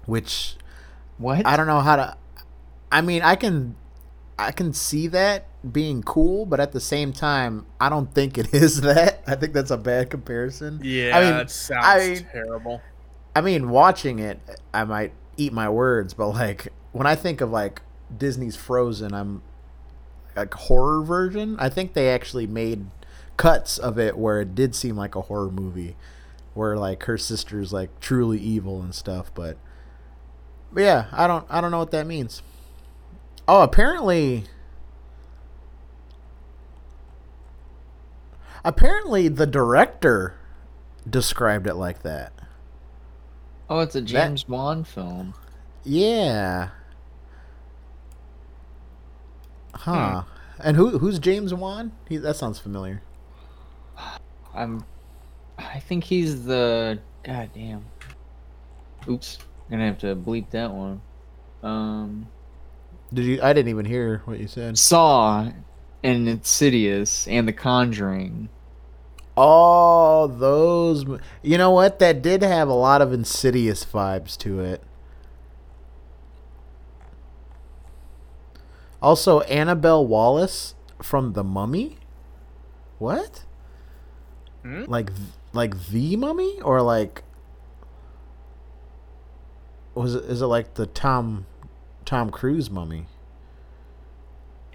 [0.06, 0.56] which
[1.18, 1.46] What?
[1.46, 2.16] I don't know how to.
[2.90, 3.76] I mean, I can,
[4.38, 8.52] I can see that being cool, but at the same time, I don't think it
[8.54, 9.22] is that.
[9.26, 10.80] I think that's a bad comparison.
[10.82, 12.80] Yeah, I mean, that sounds I- terrible.
[13.36, 14.38] I mean, watching it,
[14.72, 17.82] I might eat my words, but like when I think of like
[18.16, 19.42] Disney's Frozen, I'm
[20.36, 21.56] like horror version.
[21.58, 22.86] I think they actually made
[23.36, 25.96] cuts of it where it did seem like a horror movie,
[26.54, 29.32] where like her sister's like truly evil and stuff.
[29.34, 29.56] But,
[30.72, 32.40] but yeah, I don't I don't know what that means.
[33.46, 34.44] Oh, apparently.
[38.64, 40.34] Apparently, the director
[41.08, 42.32] described it like that.
[43.68, 45.34] oh, it's a James Bond film.
[45.82, 46.70] Yeah.
[49.74, 50.22] Huh.
[50.58, 51.92] And who who's James Wan?
[52.08, 53.02] He, that sounds familiar.
[54.54, 54.84] I'm.
[55.58, 57.00] I think he's the.
[57.22, 57.84] God damn.
[59.08, 59.38] Oops.
[59.70, 61.02] Gonna have to bleep that one.
[61.62, 62.28] Um.
[63.14, 63.40] Did you?
[63.42, 64.76] I didn't even hear what you said.
[64.76, 65.52] Saw,
[66.02, 68.48] and Insidious, and The Conjuring.
[69.36, 71.04] Oh, those.
[71.42, 72.00] You know what?
[72.00, 74.82] That did have a lot of Insidious vibes to it.
[79.00, 81.98] Also, Annabelle Wallis from The Mummy.
[82.98, 83.44] What?
[84.62, 84.84] Hmm?
[84.86, 85.10] Like,
[85.52, 87.22] like the Mummy, or like?
[89.94, 90.24] Was it?
[90.24, 91.46] Is it like the Tom,
[92.04, 93.06] Tom Cruise Mummy?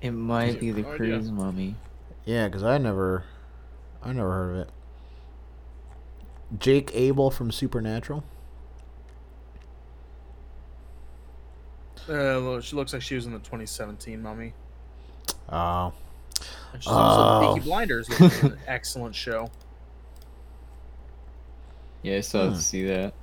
[0.01, 0.97] It might I be the no idea.
[0.97, 1.75] Cruise Mummy.
[2.25, 3.23] Yeah, because I never,
[4.03, 4.69] I never heard of it.
[6.59, 8.23] Jake Abel from Supernatural.
[12.07, 14.53] Uh, well, she looks like she was in the 2017 Mummy.
[15.51, 15.93] Oh,
[16.73, 17.53] And she's also Oh.
[17.55, 19.51] Peaky Blinders, which is an excellent show.
[22.01, 22.55] Yeah, I still Hmm.
[22.55, 23.13] to see that.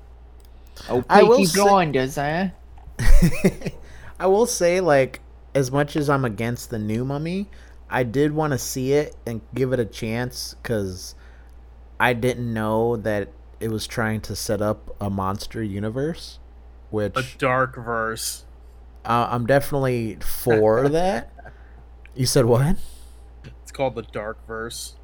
[0.88, 2.50] Oh, I will Peaky say- Blinders, eh?
[4.18, 5.20] I will say, like,
[5.54, 7.48] as much as I'm against the new Mummy,
[7.90, 11.14] I did want to see it and give it a chance because
[12.00, 13.28] I didn't know that
[13.60, 16.38] it was trying to set up a monster universe,
[16.90, 18.44] which A dark verse.
[19.04, 21.30] uh, I'm definitely for that.
[22.14, 22.76] You said what?
[23.62, 24.94] It's called the Dark Verse.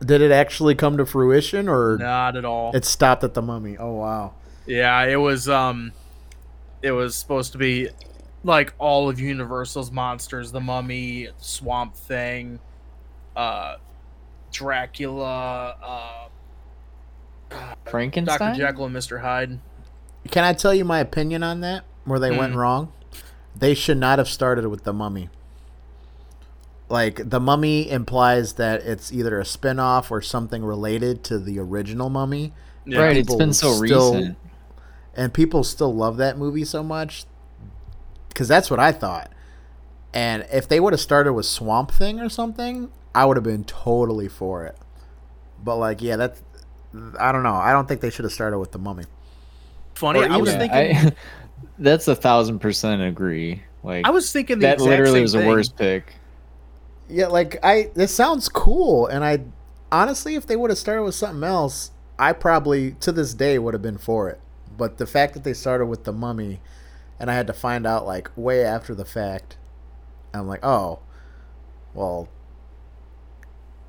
[0.00, 2.74] Did it actually come to fruition, or Not at all.
[2.74, 3.76] it stopped at the Mummy?
[3.76, 4.34] Oh wow.
[4.66, 5.92] Yeah, it was um
[6.82, 7.88] it was supposed to be
[8.44, 12.58] like all of Universal's monsters, the Mummy, Swamp Thing,
[13.36, 13.76] uh
[14.52, 16.28] Dracula, uh,
[17.86, 18.38] Frankenstein.
[18.38, 18.58] Dr.
[18.58, 19.20] Jekyll and Mr.
[19.20, 19.60] Hyde.
[20.30, 21.84] Can I tell you my opinion on that?
[22.04, 22.56] Where they went Mm.
[22.56, 22.92] wrong?
[23.56, 25.28] They should not have started with the mummy.
[26.88, 32.10] Like the mummy implies that it's either a spin-off or something related to the original
[32.10, 32.52] mummy.
[32.84, 33.00] Yeah.
[33.02, 33.16] right.
[33.16, 34.36] it's been so still- recent.
[35.14, 37.24] And people still love that movie so much
[38.28, 39.30] because that's what I thought.
[40.12, 43.64] And if they would have started with Swamp Thing or something, I would have been
[43.64, 44.76] totally for it.
[45.62, 46.42] But like, yeah, that's
[47.18, 47.54] I don't know.
[47.54, 49.04] I don't think they should have started with the Mummy.
[49.94, 50.70] Funny, Or I was thinking.
[50.76, 51.12] I,
[51.78, 53.62] that's a thousand percent agree.
[53.82, 56.14] Like I was thinking the that exact literally same was the worst pick.
[57.08, 59.40] Yeah, like I this sounds cool, and I
[59.92, 63.74] honestly, if they would have started with something else, I probably to this day would
[63.74, 64.40] have been for it.
[64.80, 66.62] But the fact that they started with the Mummy,
[67.18, 69.58] and I had to find out like way after the fact,
[70.32, 71.00] I'm like, oh,
[71.92, 72.30] well,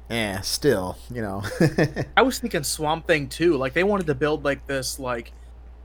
[0.09, 1.43] eh, still, you know.
[2.17, 3.55] I was thinking Swamp Thing too.
[3.55, 5.31] Like they wanted to build like this like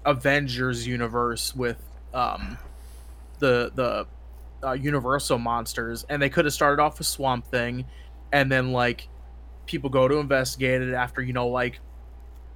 [0.05, 1.81] Avengers universe with
[2.13, 2.59] um
[3.39, 4.09] the the
[4.67, 7.85] uh, Universal monsters, and they could have started off with Swamp Thing,
[8.33, 9.09] and then like
[9.67, 11.79] people go to investigate it after you know like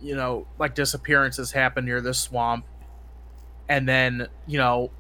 [0.01, 2.65] you know like disappearances happen near this swamp,
[3.69, 4.91] and then you know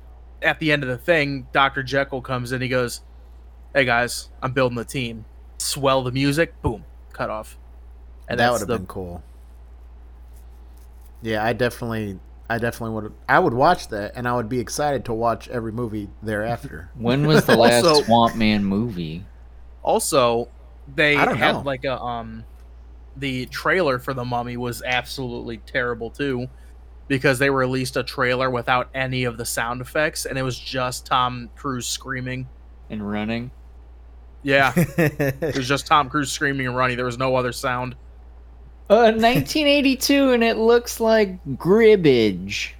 [0.42, 2.60] at the end of the thing, Doctor Jekyll comes in.
[2.62, 3.02] He goes,
[3.74, 5.24] "Hey guys, I'm building the team.
[5.58, 6.60] Swell the music.
[6.62, 7.56] Boom, cut off."
[8.28, 9.22] And that would have the- been cool.
[11.22, 13.12] Yeah, I definitely, I definitely would.
[13.28, 16.90] I would watch that, and I would be excited to watch every movie thereafter.
[16.96, 19.24] When was the last Also- Swamp Man movie?
[19.82, 20.48] Also,
[20.94, 21.60] they I had know.
[21.60, 22.44] like a um
[23.20, 26.48] the trailer for the mummy was absolutely terrible too
[27.08, 31.06] because they released a trailer without any of the sound effects and it was just
[31.06, 32.48] Tom Cruise screaming.
[32.88, 33.50] And running.
[34.42, 36.96] Yeah, it was just Tom Cruise screaming and running.
[36.96, 37.94] There was no other sound.
[38.88, 42.72] Uh, 1982, and it looks like Gribbage.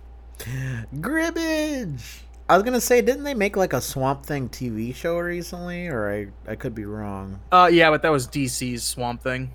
[0.97, 2.23] Gribbage.
[2.49, 5.87] I was gonna say, didn't they make like a Swamp Thing TV show recently?
[5.87, 7.39] Or I, I could be wrong.
[7.53, 9.53] Uh yeah, but that was DC's Swamp Thing.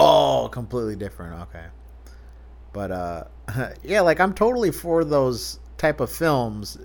[0.00, 1.42] Oh, completely different.
[1.42, 1.66] Okay,
[2.72, 3.24] but uh,
[3.82, 6.78] yeah, like I'm totally for those type of films.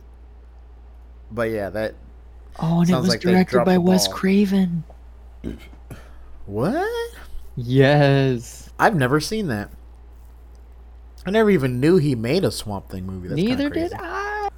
[1.31, 1.95] But yeah, that
[2.59, 4.07] Oh, and it was like directed by Wes.
[4.07, 4.83] Craven.
[6.45, 7.15] what?
[7.55, 8.69] Yes.
[8.79, 9.69] I've never seen that.
[11.25, 13.29] I never even knew he made a Swamp Thing movie.
[13.29, 14.49] That's Neither did I.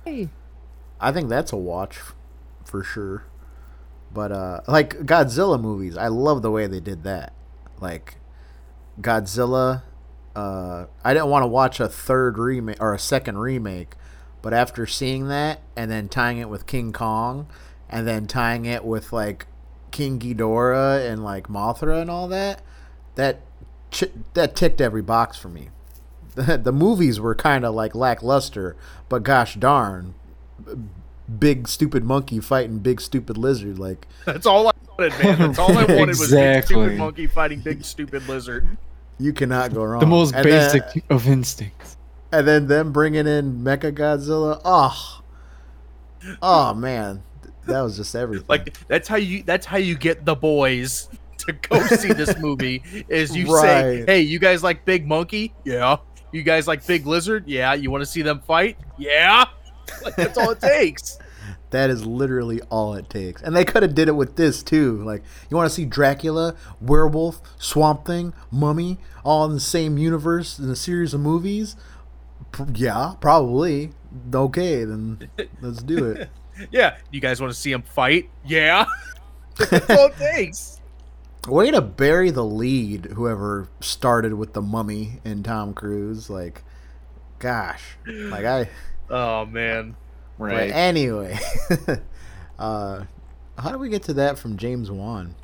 [0.99, 1.99] I think that's a watch
[2.63, 3.25] for sure.
[4.13, 7.33] But uh like Godzilla movies, I love the way they did that.
[7.79, 8.17] Like
[9.01, 9.83] Godzilla
[10.35, 13.95] uh I didn't want to watch a third remake or a second remake,
[14.41, 17.47] but after seeing that and then tying it with King Kong
[17.89, 19.47] and then tying it with like
[19.91, 22.61] King Ghidorah and like Mothra and all that,
[23.15, 23.39] that
[23.91, 25.69] ch- that ticked every box for me.
[26.35, 28.75] The, the movies were kind of like lackluster,
[29.07, 30.15] but gosh darn,
[31.39, 33.79] big stupid monkey fighting big stupid lizard.
[33.79, 35.39] Like That's all wanted, man.
[35.39, 36.23] That's all I wanted was big
[36.57, 36.75] Exactly.
[36.75, 38.67] stupid monkey fighting big stupid lizard.
[39.19, 39.99] you cannot go wrong.
[39.99, 41.97] The most And then- basic of instincts.
[42.31, 44.59] and then them bringing in Mecha Godzilla.
[44.65, 45.21] Oh,
[46.41, 47.23] oh man,
[47.67, 48.45] that was just everything.
[48.47, 52.83] Like that's how you that's how you get the boys to go see this movie
[53.09, 53.61] is you Right.
[53.61, 55.53] say, "Hey, you guys like Big Monkey?
[55.63, 55.97] Yeah.
[56.31, 57.45] You guys like Big Lizard?
[57.47, 57.73] Yeah.
[57.73, 58.77] You want to see them fight?
[58.97, 59.45] Yeah."
[60.03, 61.19] Like that's all it takes.
[61.71, 63.41] That is literally all it takes.
[63.41, 65.03] And they could have did it with this too.
[65.03, 70.59] Like you want to see Dracula, werewolf, Swamp Thing, Mummy, all in the same universe
[70.59, 71.75] in a series of movies.
[72.51, 73.91] P- yeah, probably.
[74.33, 75.29] Okay, then
[75.61, 76.29] let's do it.
[76.71, 76.95] Yeah.
[77.11, 78.29] You guys want to see them fight?
[78.45, 78.85] Yeah.
[79.57, 80.79] that's all it takes.
[81.49, 86.29] Way to bury the lead, whoever started with the mummy and Tom Cruise.
[86.29, 86.63] Like,
[87.39, 87.97] gosh.
[88.07, 88.69] Like, I.
[89.09, 89.97] Oh man.
[90.37, 90.71] But Right.
[90.71, 91.37] anyway.
[92.59, 93.03] uh,
[93.57, 95.35] how do we get to that from James Wan?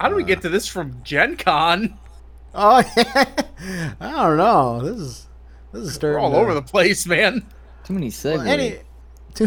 [0.00, 1.96] How do we Uh, get to this from Gen Con?
[2.52, 3.26] Oh, yeah.
[4.00, 4.80] I don't know.
[4.82, 5.26] This is.
[5.72, 7.46] This is We're starting all to- over the place, man.
[7.84, 8.38] Too many segues.
[8.38, 8.78] Well, any,
[9.34, 9.46] too,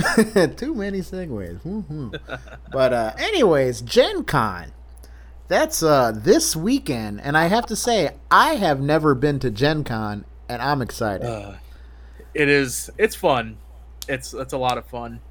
[0.56, 1.60] too many segues.
[2.72, 4.72] But uh, anyways, Gen Con.
[5.50, 9.84] That's uh, this weekend, and I have to say, I have never been to Gen
[9.84, 11.56] Con, and I'm excited Uh,
[12.34, 12.90] it is.
[12.98, 13.58] It's fun.
[14.08, 15.22] It's it's a lot of fun.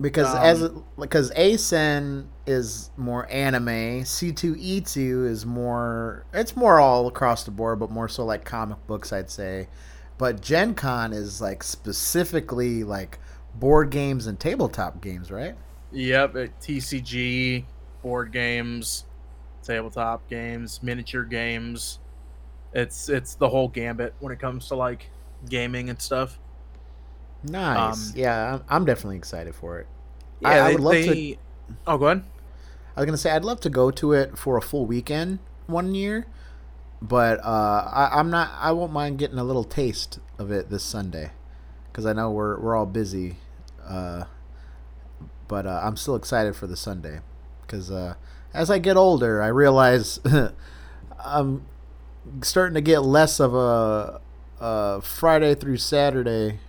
[0.00, 6.24] because um, as because ACEN is more anime, C2E2 is more.
[6.32, 9.68] It's more all across the board, but more so like comic books, I'd say.
[10.18, 13.18] But Gen Con is like specifically like
[13.54, 15.56] board games and tabletop games, right?
[15.92, 17.64] Yep, at TCG,
[18.02, 19.04] board games,
[19.62, 22.00] tabletop games, miniature games.
[22.72, 25.10] It's it's the whole gambit when it comes to like
[25.48, 26.38] gaming and stuff.
[27.44, 28.10] Nice.
[28.10, 29.86] Um, yeah, I'm, I'm definitely excited for it.
[30.40, 31.36] Yeah, I, I they- would love to.
[31.86, 32.24] Oh, go ahead.
[32.96, 35.94] I was gonna say I'd love to go to it for a full weekend one
[35.94, 36.26] year,
[37.02, 38.50] but uh, I, I'm not.
[38.58, 41.30] I won't mind getting a little taste of it this Sunday,
[41.90, 43.36] because I know we're we're all busy.
[43.84, 44.24] Uh,
[45.48, 47.20] but uh, I'm still excited for the Sunday,
[47.62, 48.14] because uh,
[48.52, 50.20] as I get older, I realize
[51.24, 51.64] I'm
[52.42, 54.20] starting to get less of a,
[54.60, 56.60] a Friday through Saturday,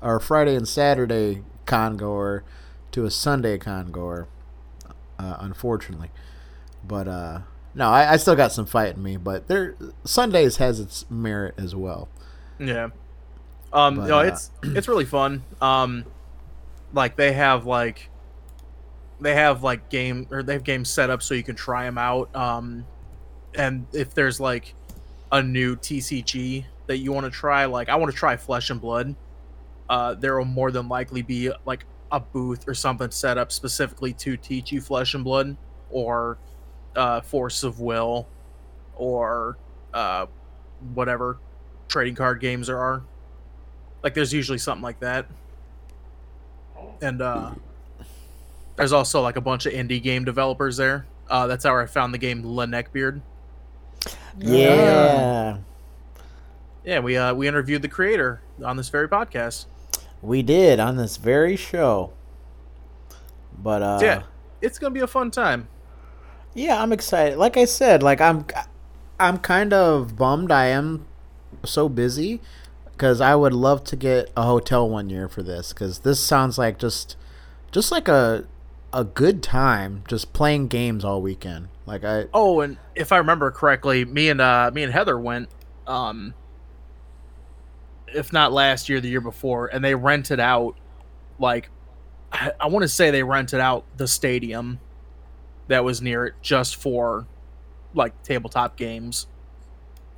[0.00, 2.44] or Friday and Saturday con goer
[2.92, 4.28] to a Sunday con goer
[5.18, 6.10] uh, unfortunately.
[6.86, 7.40] But uh,
[7.74, 9.16] no, I, I still got some fight in me.
[9.16, 12.08] But there, Sundays has its merit as well.
[12.58, 12.90] Yeah.
[13.72, 15.42] Um, But, no, uh, it's it's really fun.
[15.60, 16.04] Um,
[16.92, 18.10] like they have like
[19.20, 21.98] they have like game or they have games set up so you can try them
[21.98, 22.34] out.
[22.36, 22.86] Um,
[23.54, 24.74] and if there's like
[25.32, 28.80] a new TCG that you want to try, like I want to try Flesh and
[28.80, 29.14] Blood,
[29.88, 34.12] uh, there will more than likely be like a booth or something set up specifically
[34.12, 35.56] to teach you Flesh and Blood
[35.90, 36.38] or
[36.96, 38.26] uh, Force of Will
[38.96, 39.56] or
[39.92, 40.26] uh,
[40.94, 41.38] whatever
[41.88, 43.02] trading card games there are.
[44.02, 45.26] Like there's usually something like that.
[47.00, 47.52] And uh
[48.76, 51.06] there's also like a bunch of indie game developers there.
[51.28, 53.20] Uh that's how I found the game La Neckbeard.
[54.38, 55.58] Yeah,
[56.84, 59.66] Yeah, we uh we interviewed the creator on this very podcast.
[60.24, 62.12] We did on this very show.
[63.56, 64.22] But uh, yeah,
[64.60, 65.68] it's gonna be a fun time.
[66.54, 67.38] yeah, I'm excited.
[67.38, 68.46] Like I said, like I'm,
[69.18, 70.50] I'm kind of bummed.
[70.50, 71.06] I am
[71.64, 72.40] so busy
[72.92, 76.58] because I would love to get a hotel one year for this because this sounds
[76.58, 77.16] like just,
[77.72, 78.46] just like a,
[78.92, 81.68] a good time just playing games all weekend.
[81.86, 85.48] Like I, Oh, and if I remember correctly, me and uh me and Heather went
[85.86, 86.34] um
[88.14, 90.76] if not last year, the year before, and they rented out
[91.38, 91.68] like
[92.32, 94.80] I, I want to say they rented out the stadium
[95.68, 97.26] that was near it just for
[97.94, 99.26] like tabletop games.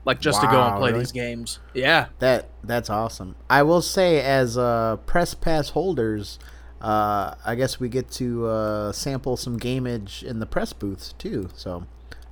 [0.05, 1.01] Like just to go and play really?
[1.03, 1.59] these games.
[1.75, 2.07] Yeah.
[2.21, 3.35] That that's awesome.
[3.51, 6.39] I will say, as uh, press pass holders,
[6.81, 11.49] uh, I guess we get to uh, sample some gamage in the press booths too.
[11.57, 11.87] So,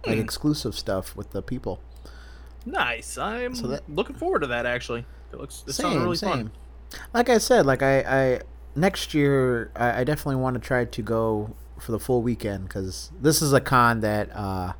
[0.07, 0.21] like Hmm.
[0.23, 1.81] exclusive stuff with the people.
[2.65, 3.19] Nice.
[3.19, 5.05] I'm So that- looking forward to that actually.
[5.35, 6.31] It looks it Same, really same.
[6.31, 6.51] fun.
[7.13, 8.41] Like I said, like I, I
[8.77, 13.11] next year, I, I definitely want to try to go for the full weekend because
[13.21, 14.75] this is a con that, uh,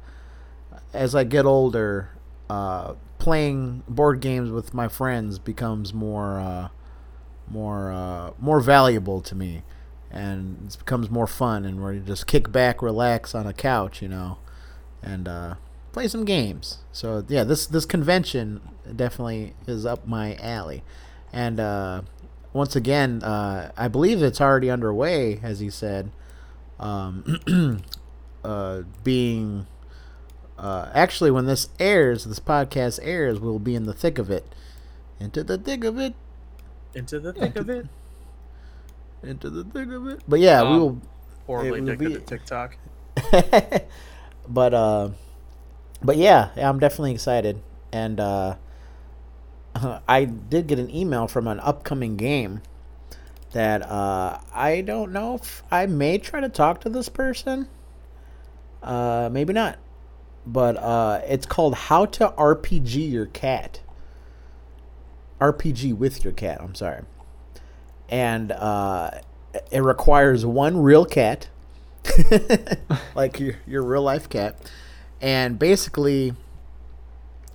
[0.93, 2.11] as I get older,
[2.49, 6.69] uh, playing board games with my friends becomes more, uh,
[7.49, 9.63] more, uh, more valuable to me,
[10.11, 14.01] and it becomes more fun, and where you just kick back, relax on a couch,
[14.01, 14.39] you know,
[15.03, 15.55] and uh,
[15.95, 16.79] play some games.
[16.93, 18.61] So yeah, this this convention
[18.95, 20.83] definitely is up my alley,
[21.33, 22.03] and uh,
[22.53, 26.11] once again, uh, I believe it's already underway, as he said.
[26.79, 27.41] Um,
[28.45, 29.67] uh, being
[30.59, 34.45] uh, actually, when this airs, this podcast airs, we'll be in the thick of it.
[35.21, 36.15] Into the thick of it.
[36.95, 37.87] Into the thick of it.
[39.23, 40.21] Into the thick of it.
[40.29, 41.01] But yeah, we Um, will.
[41.47, 42.77] Horribly will addicted be- to TikTok.
[44.49, 45.09] but uh,
[46.05, 47.61] but yeah, I'm definitely excited,
[47.93, 48.57] and uh,
[50.09, 52.61] I did get an email from an upcoming game
[53.53, 57.69] that uh, I don't know if I may try to talk to this person.
[58.83, 59.79] Uh, maybe not,
[60.47, 63.81] but uh, it's called How to RPG Your Cat.
[65.41, 66.61] RPG with your cat.
[66.61, 67.03] I'm sorry,
[68.09, 69.11] and uh,
[69.71, 71.49] it requires one real cat.
[73.15, 74.59] like your your real life cat,
[75.21, 76.35] and basically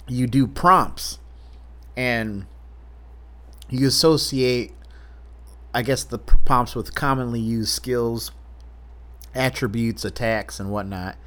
[0.08, 1.20] you do prompts,
[1.96, 2.46] and
[3.70, 4.74] you associate,
[5.74, 8.32] I guess, the prompts with commonly used skills,
[9.36, 11.18] attributes, attacks, and whatnot,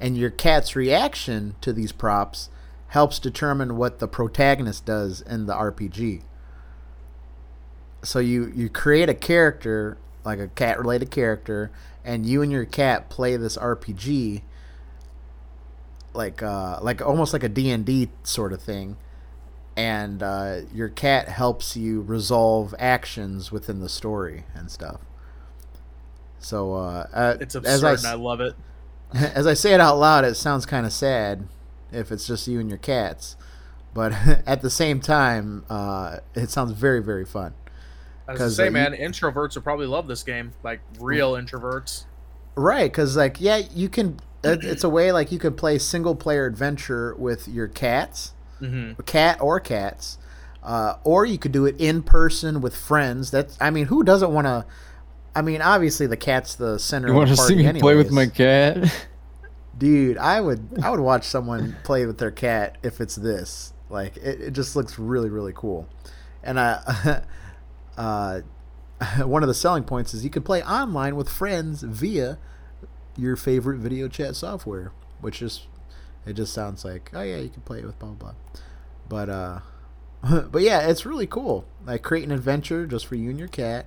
[0.00, 2.50] and your cat's reaction to these props
[2.88, 6.22] helps determine what the protagonist does in the RPG.
[8.02, 11.70] So you you create a character like a cat related character
[12.04, 14.42] and you and your cat play this RPG
[16.14, 18.96] like uh like almost like a D&D sort of thing
[19.76, 25.00] and uh, your cat helps you resolve actions within the story and stuff.
[26.38, 28.54] So uh, It's as I absurd and I love it.
[29.14, 31.46] as I say it out loud, it sounds kind of sad
[31.90, 33.36] if it's just you and your cats.
[33.94, 34.12] But
[34.46, 37.54] at the same time, uh, it sounds very, very fun.
[38.28, 40.52] I was say, uh, man, introverts will probably love this game.
[40.62, 42.04] Like real introverts.
[42.54, 46.46] Right, because like yeah, you can it's a way like you could play single player
[46.46, 50.18] adventure with your cats, hmm cat or cats,
[50.62, 53.30] uh, or you could do it in person with friends.
[53.30, 54.66] That's I mean, who doesn't want to?
[55.34, 57.08] I mean, obviously the cat's the center.
[57.08, 58.92] You want to see party me play with my cat?
[59.78, 60.18] dude?
[60.18, 63.72] I would I would watch someone play with their cat if it's this.
[63.88, 65.88] Like it, it just looks really really cool,
[66.42, 67.22] and I.
[67.96, 68.40] uh,
[69.24, 72.38] one of the selling points is you can play online with friends via
[73.16, 75.66] your favorite video chat software, which is
[76.26, 78.34] it just sounds like oh yeah you can play it with blah blah
[79.08, 79.58] but uh,
[80.50, 81.64] but yeah it's really cool.
[81.84, 83.86] Like create an adventure just for you and your cat.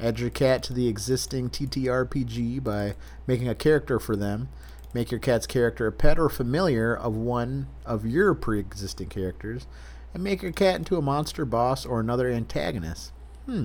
[0.00, 2.94] Add your cat to the existing TTRPG by
[3.26, 4.48] making a character for them.
[4.94, 9.66] Make your cat's character a pet or familiar of one of your pre-existing characters,
[10.14, 13.12] and make your cat into a monster boss or another antagonist.
[13.46, 13.64] Hmm.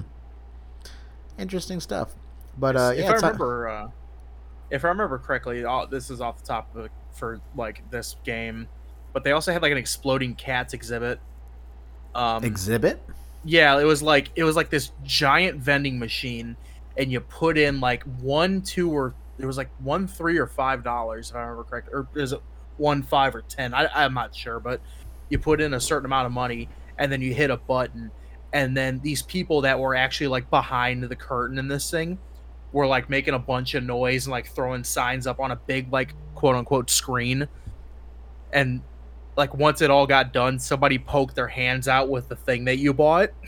[1.37, 2.13] Interesting stuff.
[2.57, 3.87] But uh, if yeah, I it's not- remember, uh,
[4.69, 8.67] if I remember correctly, all, this is off the top of for like this game,
[9.13, 11.19] but they also had like an exploding cats exhibit.
[12.15, 13.01] Um, exhibit.
[13.43, 16.55] yeah, it was like it was like this giant vending machine,
[16.97, 20.83] and you put in like one, two, or it was like one, three, or five
[20.83, 22.41] dollars if I remember correct, or is it
[22.77, 23.73] one, five, or ten?
[23.73, 24.81] I, I'm not sure, but
[25.29, 28.11] you put in a certain amount of money, and then you hit a button,
[28.53, 32.17] and then these people that were actually like behind the curtain in this thing
[32.73, 35.91] were like making a bunch of noise and like throwing signs up on a big
[35.93, 37.47] like quote unquote screen.
[38.51, 38.81] And
[39.37, 42.77] like once it all got done somebody poked their hands out with the thing that
[42.77, 43.29] you bought.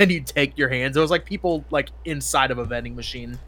[0.00, 0.96] And you take your hands.
[0.96, 3.38] It was like people like inside of a vending machine.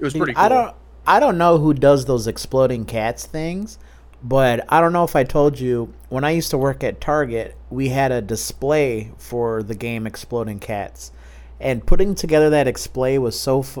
[0.00, 0.42] It was Dude, pretty cool.
[0.42, 0.74] I don't
[1.06, 3.78] I don't know who does those exploding cats things,
[4.22, 7.56] but I don't know if I told you when I used to work at Target,
[7.70, 11.10] we had a display for the game Exploding Cats.
[11.60, 13.78] And putting together that display was so f-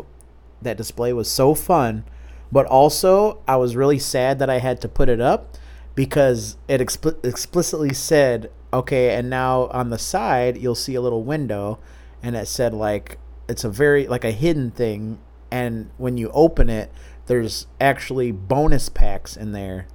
[0.64, 2.04] that display was so fun,
[2.50, 5.56] but also I was really sad that I had to put it up
[5.94, 11.22] because it expli- explicitly said, okay, and now on the side you'll see a little
[11.22, 11.78] window
[12.22, 15.18] and it said like it's a very like a hidden thing
[15.50, 16.90] and when you open it
[17.26, 19.86] there's actually bonus packs in there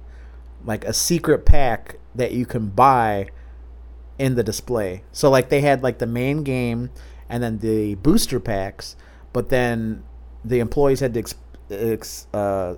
[0.64, 3.28] like a secret pack that you can buy
[4.18, 5.02] in the display.
[5.12, 6.90] So like they had like the main game
[7.28, 8.96] and then the booster packs
[9.32, 10.02] but then
[10.44, 11.34] the employees had to ex-
[11.70, 12.74] ex- uh,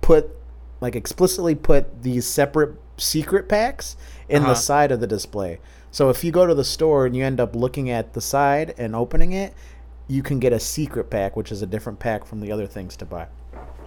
[0.00, 0.30] put
[0.80, 3.96] like explicitly put these separate secret packs
[4.28, 4.50] in Uh-huh.
[4.52, 5.58] the side of the display
[5.90, 8.74] so if you go to the store and you end up looking at the side
[8.78, 9.52] and opening it
[10.08, 12.96] you can get a secret pack which is a different pack from the other things
[12.96, 13.26] to buy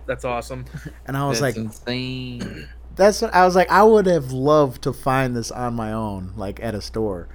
[0.06, 0.66] that's awesome
[1.08, 2.68] and i was That's like insane.
[2.96, 3.70] that's what I was like.
[3.72, 7.30] I would have loved to find this on my own, like at a store.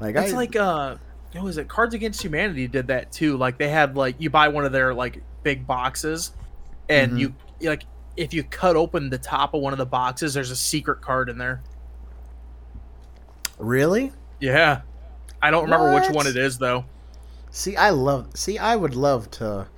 [0.00, 0.96] Like it's I, like uh
[1.36, 4.48] what was it cards against humanity did that too like they had like you buy
[4.48, 6.32] one of their like big boxes
[6.88, 7.18] and Mhm.
[7.60, 7.84] you like
[8.16, 11.28] if you cut open the top of one of the boxes there's a secret card
[11.28, 11.60] in there
[13.58, 14.82] really yeah
[15.42, 16.84] i don't remember which one it is though
[17.50, 17.74] see.
[17.76, 18.36] I love.
[18.36, 19.68] See, I would love to,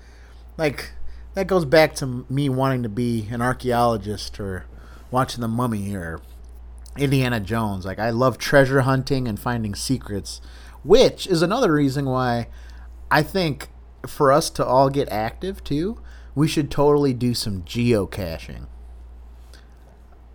[0.56, 0.90] like,
[1.34, 4.64] that goes back to me wanting to be an archaeologist or
[5.12, 6.20] watching the Mummy or
[6.96, 7.86] Indiana Jones.
[7.86, 10.40] Like, I love treasure hunting and finding secrets,
[10.82, 12.48] which is another reason why
[13.10, 13.68] I think
[14.06, 16.00] for us to all get active too,
[16.34, 18.66] we should totally do some geocaching.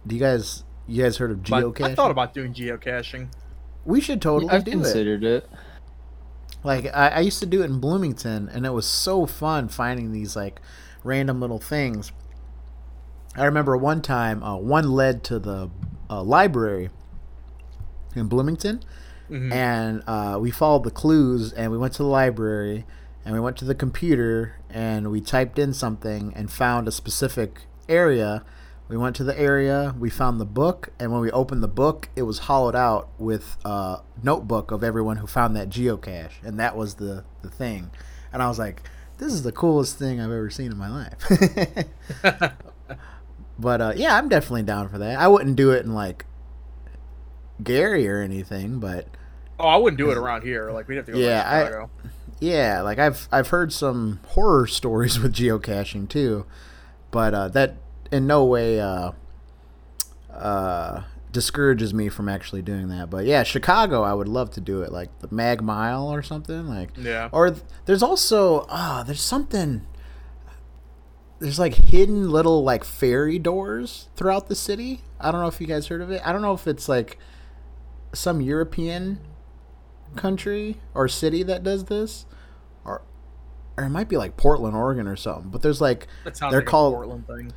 [0.06, 0.64] Do you guys?
[0.86, 1.86] You guys heard of But geocaching?
[1.92, 3.30] i thought about doing geocaching
[3.86, 4.74] We should totally I've do it.
[4.74, 5.50] considered it.
[6.64, 10.12] Like I, I used to do it in Bloomington, and it was so fun finding
[10.12, 10.60] these like
[11.04, 12.12] random little things.
[13.36, 15.70] I remember one time, uh, one led to the
[16.10, 16.90] uh, library
[18.16, 18.84] in Bloomington,
[19.30, 19.52] Mhm.
[19.52, 22.86] and uh, we followed the clues, and we went to the library,
[23.26, 27.62] and we went to the computer, and we typed in something and found a specific
[27.88, 28.44] area.
[28.90, 32.10] We went to the area, we found the book, and when we opened the book,
[32.16, 36.76] it was hollowed out with a notebook of everyone who found that geocache, and that
[36.76, 37.90] was the, the thing.
[38.34, 38.84] And I was like,
[39.20, 41.86] this is the coolest thing I've ever seen in my life.
[43.60, 45.18] but uh, yeah, I'm definitely down for that.
[45.18, 46.26] I wouldn't do it in like
[47.64, 49.08] Gary or anything, but
[49.60, 51.28] oh i wouldn't do it around here like we'd have to go Yeah,
[51.70, 52.10] yeah, I-
[52.40, 56.46] yeah, like I've I've heard some horror stories with geocaching too,
[57.12, 57.76] but uh, that
[58.12, 59.12] in no way uh,
[60.32, 63.10] uh, discourages me from actually doing that.
[63.10, 66.68] But yeah, Chicago, I would love to do it, like the Mag Mile or something,
[66.68, 69.86] like yeah or th- there's also ah, there's something.
[71.40, 75.02] There's like hidden little like ferry doors throughout the city.
[75.20, 76.22] I don't know if you guys heard of it.
[76.26, 77.18] I don't know if it's like
[78.14, 79.20] some European
[80.16, 82.26] country or city that does this,
[82.86, 83.02] or
[83.78, 85.50] or it might be like Portland, Oregon, or something.
[85.50, 86.08] But there's like
[86.52, 87.54] they're like called- portland thing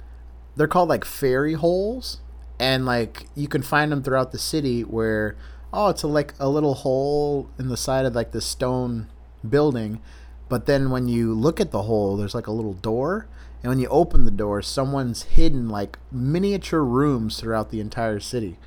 [0.56, 2.20] they're called like fairy holes,
[2.58, 5.36] and like you can find them throughout the city where
[5.72, 9.06] oh it's a, like a little hole in the side of like the stone
[9.48, 10.00] building,
[10.48, 13.28] but then when you look at the hole, there's like a little door.
[13.62, 18.58] And when you open the door, someone's hidden like miniature rooms throughout the entire city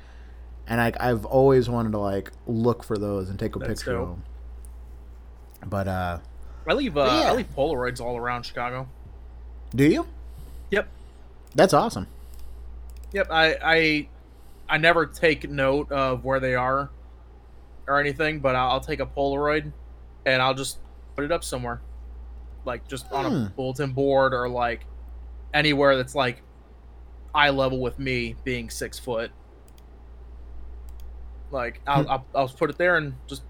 [0.70, 3.92] and I, I've always wanted to like look for those and take a That's picture
[3.92, 4.02] dope.
[4.02, 4.22] of them.
[5.66, 6.18] But uh,
[6.66, 7.32] I leave uh, Yeah.
[7.32, 8.88] I leave Polaroids all around Chicago.
[9.74, 10.06] do you?
[10.70, 10.88] Yep.
[11.54, 12.06] That's awesome.
[13.12, 13.26] Yep.
[13.30, 14.08] I I
[14.68, 16.88] I never take note of where they are
[17.88, 19.72] or anything, but I'll, I'll take a Polaroid
[20.24, 20.78] and I'll just
[21.16, 21.80] put it up somewhere,
[22.64, 23.46] like just on a Hmm.
[23.56, 24.86] bulletin board or like
[25.52, 26.42] anywhere that's like
[27.34, 29.32] eye level with me being six foot.
[31.50, 32.10] Like I'll, Hmm.
[32.10, 33.42] I'll I'll put it there and just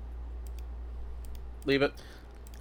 [1.65, 1.93] leave it.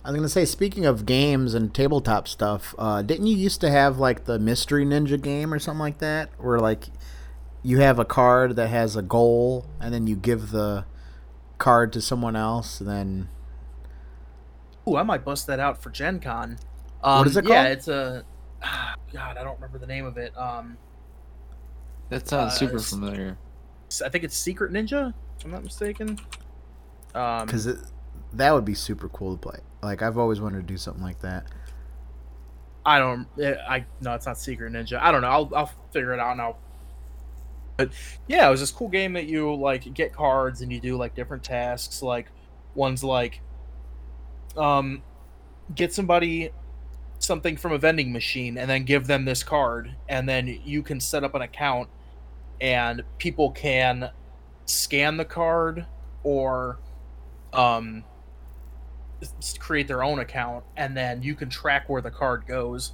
[0.04, 3.70] I was gonna say, speaking of games and tabletop stuff, uh, didn't you used to
[3.70, 6.86] have like the Mystery Ninja game or something like that, where like
[7.64, 10.86] you have a card that has a goal, and then you give the
[11.58, 13.30] card to someone else, and then
[14.88, 16.58] Ooh, I might bust that out for Gen Con.
[17.04, 18.24] Um, is it Yeah, it's a.
[19.14, 20.36] God, I don't remember the name of it.
[20.38, 20.78] Um,
[22.10, 23.38] That sounds Uh, super familiar.
[24.04, 25.14] I think it's Secret Ninja.
[25.40, 26.20] If I'm not mistaken.
[27.16, 27.68] Um, because
[28.34, 29.60] that would be super cool to play.
[29.82, 31.46] Like I've always wanted to do something like that.
[32.86, 33.28] I don't.
[33.40, 35.00] I no, it's not Secret Ninja.
[35.00, 35.30] I don't know.
[35.30, 36.58] I'll I'll figure it out now.
[37.78, 37.92] But
[38.28, 41.16] yeah, it was this cool game that you like get cards and you do like
[41.16, 42.02] different tasks.
[42.02, 42.28] Like
[42.76, 43.42] one's like,
[44.58, 45.02] um,
[45.74, 46.52] get somebody
[47.20, 51.00] something from a vending machine and then give them this card, and then you can
[51.00, 51.90] set up an account,
[52.60, 54.10] and people can
[54.70, 55.86] scan the card
[56.24, 56.80] or,
[57.54, 58.04] um,
[59.60, 62.94] create their own account, and then you can track where the card goes.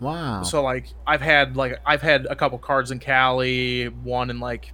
[0.00, 0.42] Wow.
[0.42, 4.72] So like I've had like I've had a couple cards in Cali, one in like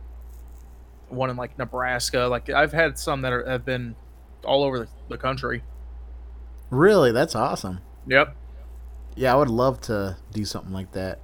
[1.08, 2.20] one in like Nebraska.
[2.20, 3.96] Like I've had some that are, have been
[4.44, 5.62] all over the, the country.
[6.70, 7.80] really, that's awesome.
[8.06, 8.34] Yep.
[9.16, 11.20] Yeah, I would love to do something like that.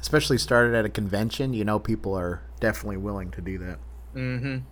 [0.00, 3.78] Especially started at a convention, you know, people are definitely willing to do that.
[4.14, 4.46] Mm-hmm.
[4.46, 4.64] Man,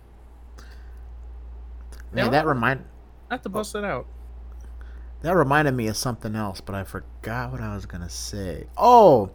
[2.25, 2.29] Yeah.
[2.29, 2.85] that remind
[3.29, 4.05] I have to bust it out.
[5.21, 8.65] that reminded me of something else, but I forgot what I was gonna say.
[8.77, 9.31] Oh,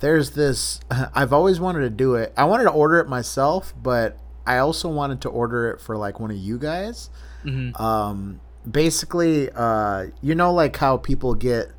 [0.00, 0.80] there's this.
[1.14, 2.32] I've always wanted to do it.
[2.36, 6.18] I wanted to order it myself, but I also wanted to order it for like
[6.20, 7.10] one of you guys.
[7.44, 7.80] Mm-hmm.
[7.82, 8.40] um
[8.70, 11.70] basically uh you know like how people get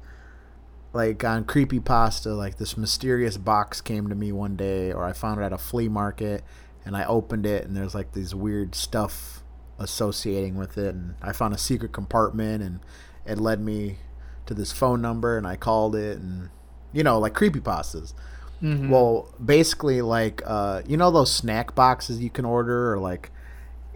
[0.94, 5.14] like on creepy pasta like this mysterious box came to me one day or i
[5.14, 6.44] found it at a flea market
[6.86, 9.44] and i opened it and there's like these weird stuff
[9.80, 12.80] associating with it and i found a secret compartment and
[13.26, 13.98] it led me
[14.46, 16.50] to this phone number and i called it and
[16.92, 18.14] you know like creepy pastas
[18.62, 18.90] Mm-hmm.
[18.90, 23.32] well, basically, like uh, you know those snack boxes you can order, or like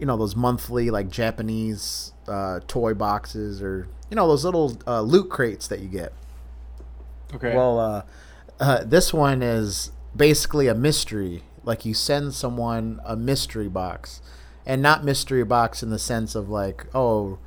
[0.00, 5.02] you know those monthly like Japanese uh, toy boxes, or you know those little uh,
[5.02, 6.12] loot crates that you get.
[7.34, 7.54] Okay.
[7.54, 8.02] Well, uh,
[8.60, 11.42] uh, this one is basically a mystery.
[11.64, 14.22] Like you send someone a mystery box,
[14.64, 17.38] and not mystery box in the sense of like oh,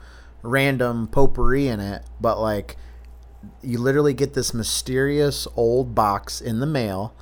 [0.42, 2.76] random potpourri in it, but like
[3.62, 7.14] you literally get this mysterious old box in the mail,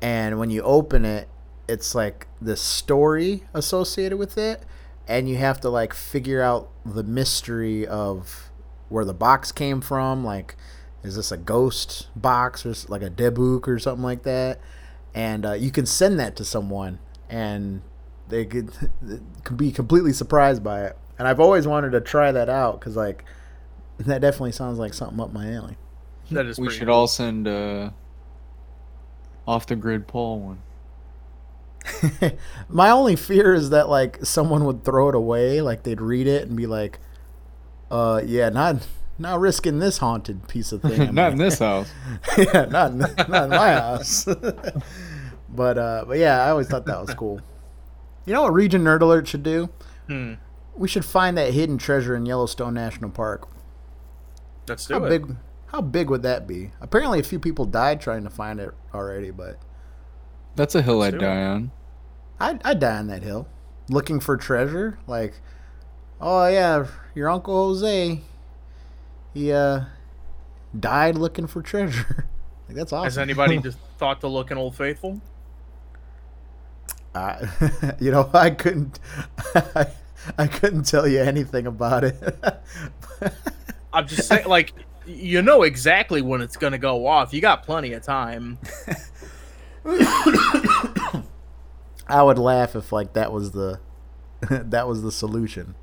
[0.00, 1.28] and when you open it,
[1.68, 4.62] it's like this story associated with it,
[5.08, 8.50] and you have to like figure out the mystery of
[8.88, 10.24] where the box came from.
[10.24, 10.56] Like,
[11.02, 14.60] is this a ghost box or like a dybbuk or something like that?
[15.14, 17.82] And uh, you can send that to someone, and
[18.28, 18.70] they could,
[19.44, 20.98] could be completely surprised by it.
[21.18, 23.24] And I've always wanted to try that out because like
[23.98, 25.76] that definitely sounds like something up my alley.
[26.30, 26.94] That is we should cool.
[26.94, 27.90] all send uh,
[29.46, 30.62] off the grid Paul one.
[32.68, 36.46] My only fear is that like someone would throw it away, like they'd read it
[36.46, 37.00] and be like,
[37.90, 38.86] "Uh, yeah, not
[39.20, 41.90] not risking this haunted piece of thing." Not in this house.
[42.38, 44.24] yeah, not in, not in my house.
[45.48, 47.40] but uh, but yeah, I always thought that was cool.
[48.26, 49.70] You know what Region Nerd Alert should do?
[50.06, 50.34] Hmm.
[50.76, 53.48] We should find that hidden treasure in Yellowstone National Park.
[54.68, 55.08] Let's do How it.
[55.08, 55.36] big?
[55.66, 56.70] How big would that be?
[56.80, 59.56] Apparently, a few people died trying to find it already, but
[60.56, 61.28] That's a hill Let's I'd do it.
[61.28, 61.70] die on.
[62.40, 63.46] I'd, I'd die on that hill,
[63.88, 64.98] looking for treasure.
[65.06, 65.34] Like,
[66.20, 68.20] oh yeah, your uncle Jose,
[69.34, 69.84] he uh
[70.78, 72.28] died looking for treasure.
[72.68, 73.04] like that's awesome.
[73.04, 75.20] Has anybody just thought to look in Old Faithful?
[77.14, 77.48] I,
[78.00, 79.00] you know, I couldn't,
[79.54, 79.86] I,
[80.38, 82.14] I couldn't tell you anything about it.
[83.92, 84.72] I'm just saying, like,
[85.06, 87.34] you know exactly when it's gonna go off.
[87.34, 88.58] You got plenty of time.
[92.06, 93.80] I would laugh if like that was the
[94.40, 95.74] that was the solution.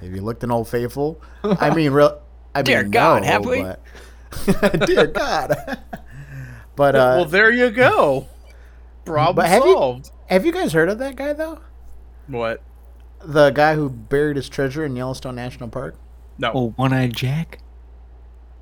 [0.00, 2.20] If you looked in Old Faithful, I mean, real.
[2.54, 3.62] I mean, Dear God, no, have we?
[3.62, 3.80] but-
[4.86, 5.54] Dear God.
[6.76, 8.26] but uh, well, there you go.
[9.04, 10.10] Problem But have you- solved.
[10.26, 11.60] have you guys heard of that guy though?
[12.28, 12.62] What?
[13.24, 15.96] The guy who buried his treasure in Yellowstone National Park.
[16.38, 16.52] No.
[16.54, 17.58] Oh, One Eyed Jack?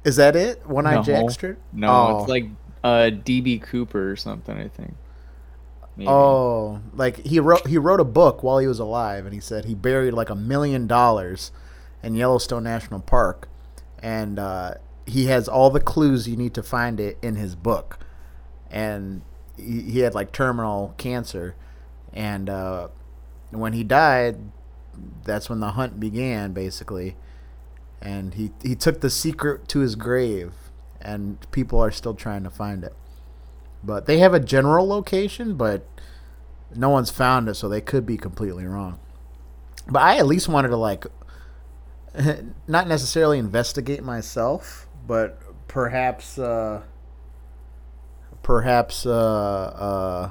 [0.05, 0.67] Is that it?
[0.67, 1.03] One Eyed No.
[1.03, 1.57] Jack Street?
[1.73, 2.21] No, Oh.
[2.21, 2.47] it's like
[2.83, 4.95] uh, DB Cooper or something, I think.
[5.97, 6.09] Maybe.
[6.09, 9.67] Oh, like he wrote he wrote a book while he was alive, and he said
[9.67, 11.53] he buried like a million dollars
[12.03, 13.49] in Yellowstone National Park,
[14.03, 14.75] and uh,
[15.07, 17.99] he has all the clues you need to find it in his book,
[18.71, 19.23] and
[19.57, 21.55] he, he had like terminal cancer,
[22.13, 22.89] and uh,
[23.51, 24.39] when he died,
[25.25, 27.17] that's when the hunt began, basically,
[28.01, 30.53] and he he took the secret to his grave,
[31.01, 32.95] and people are still trying to find it.
[33.83, 35.87] But they have a general location, but
[36.75, 38.99] no one's found it, so they could be completely wrong.
[39.89, 41.07] But I at least wanted to like
[42.69, 46.83] not necessarily investigate myself, but perhaps uh
[48.43, 50.31] perhaps uh uh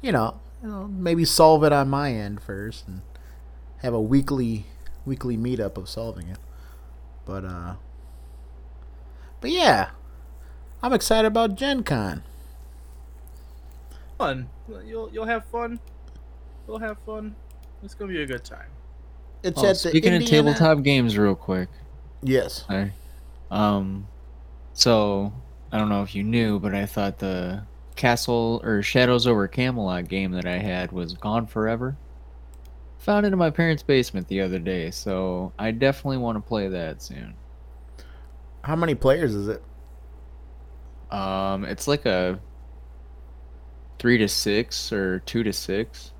[0.00, 3.02] you know, you know, maybe solve it on my end first and
[3.78, 4.66] have a weekly
[5.04, 6.38] weekly meetup of solving it.
[7.24, 7.74] But uh
[9.40, 9.90] but yeah,
[10.82, 12.22] I'm excited about Gen Con.
[14.18, 14.48] Fun.
[14.84, 15.78] You'll you'll have fun.
[16.66, 17.36] You'll have fun.
[17.82, 18.70] It's gonna be a good time.
[19.42, 21.68] It's Oh, at the speaking of tabletop games, real quick.
[22.22, 22.64] Yes.
[23.50, 24.06] Um,
[24.72, 25.32] so
[25.72, 27.62] I don't know if you knew, but I thought the
[27.96, 31.96] Castle or Shadows over Camelot game that I had was gone forever.
[32.98, 36.68] Found it in my parents' basement the other day, so I definitely want to play
[36.68, 37.34] that soon.
[38.62, 39.62] How many players is it?
[41.10, 42.38] Um, it's like a
[43.98, 46.12] three to six or two to six.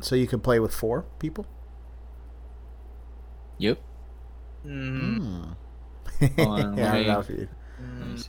[0.00, 1.46] So you can play with four people?
[3.58, 3.78] Yep.
[4.66, 5.56] Mm.
[6.20, 7.48] Yeah, I don't know if you-
[7.82, 8.28] mm.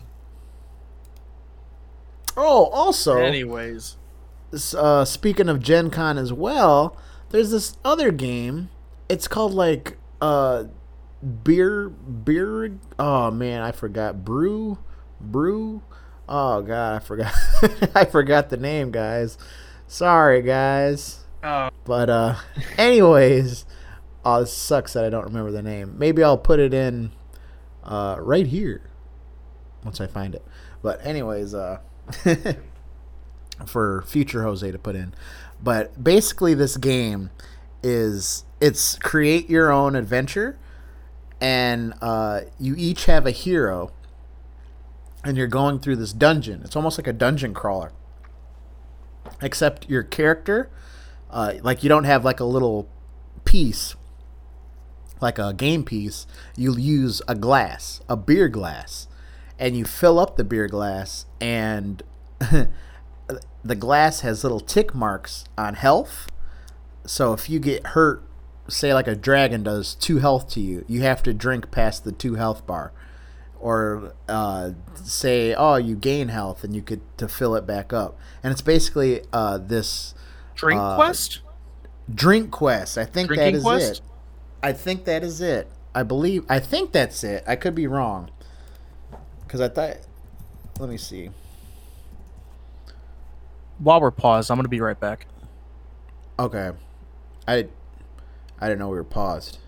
[2.35, 3.95] Oh, also, Anyways,
[4.77, 6.95] uh, speaking of Gen Con as well,
[7.29, 8.69] there's this other game.
[9.09, 10.65] It's called like uh,
[11.43, 12.77] beer beer.
[12.99, 14.23] Oh man, I forgot.
[14.23, 14.77] Brew,
[15.19, 15.81] brew.
[16.29, 17.33] Oh god, I forgot.
[17.95, 19.37] I forgot the name, guys.
[19.87, 21.23] Sorry, guys.
[21.43, 22.35] Uh, But uh
[22.77, 23.65] anyways,
[24.25, 25.95] oh this sucks that I don't remember the name.
[25.97, 27.11] Maybe I'll put it in
[27.83, 28.81] uh right here
[29.83, 30.45] once I find it.
[30.81, 31.79] But anyways, uh
[33.65, 35.13] for future Jose to put in.
[35.61, 37.29] But basically this game
[37.83, 40.57] is it's create your own adventure
[41.39, 43.91] and uh you each have a hero
[45.23, 46.61] and you're going through this dungeon.
[46.63, 47.91] It's almost like a dungeon crawler.
[49.41, 50.69] Except your character
[51.29, 52.87] uh, like you don't have like a little
[53.45, 53.95] piece
[55.19, 59.07] like a game piece you use a glass a beer glass
[59.59, 62.03] and you fill up the beer glass and
[63.63, 66.27] the glass has little tick marks on health.
[67.05, 68.23] So if you get hurt
[68.69, 72.11] say like a dragon does two health to you you have to drink past the
[72.11, 72.91] two health bar.
[73.59, 74.71] Or uh,
[75.03, 78.17] say oh you gain health and you could to fill it back up.
[78.43, 80.13] And it's basically uh, this
[80.57, 81.39] Drink Uh, Quest.
[82.13, 82.97] Drink Quest.
[82.97, 83.91] I think that Drinking is Quest?
[83.93, 84.01] it.
[84.61, 85.69] I think that is it.
[85.95, 86.45] I believe.
[86.49, 87.43] I think that's it.
[87.47, 88.29] I could be wrong.
[89.45, 89.97] Because I thought.
[90.79, 91.31] Let me see.
[93.79, 95.27] While we're paused, I'm gonna be right back.
[96.39, 96.71] Okay.
[97.47, 97.67] I.
[98.59, 99.59] I didn't know we were paused.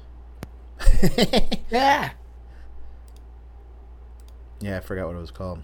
[1.72, 2.10] Yeah.
[4.60, 5.60] yeah, I forgot what it was called.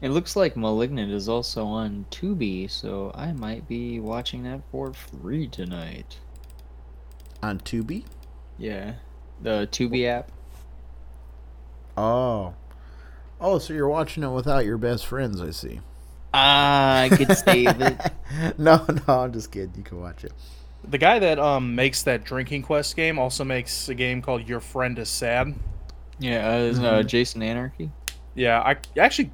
[0.00, 4.92] It looks like Malignant is also on Tubi, so I might be watching that for
[4.92, 6.18] free tonight.
[7.42, 8.04] On Tubi.
[8.58, 8.94] Yeah,
[9.42, 10.30] the Tubi app.
[11.96, 12.54] Oh.
[13.40, 15.40] Oh, so you're watching it without your best friends?
[15.40, 15.80] I see.
[16.32, 18.12] Ah, I could save it.
[18.58, 19.72] no, no, I'm just kidding.
[19.76, 20.32] You can watch it.
[20.88, 24.60] The guy that um makes that Drinking Quest game also makes a game called Your
[24.60, 25.54] Friend is Sad.
[26.20, 27.90] Yeah, uh, is, uh, Jason Anarchy.
[28.34, 29.32] Yeah, I actually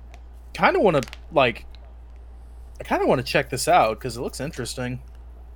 [0.55, 1.67] kind of want to like.
[2.81, 5.01] I kind of want to check this out because it looks interesting.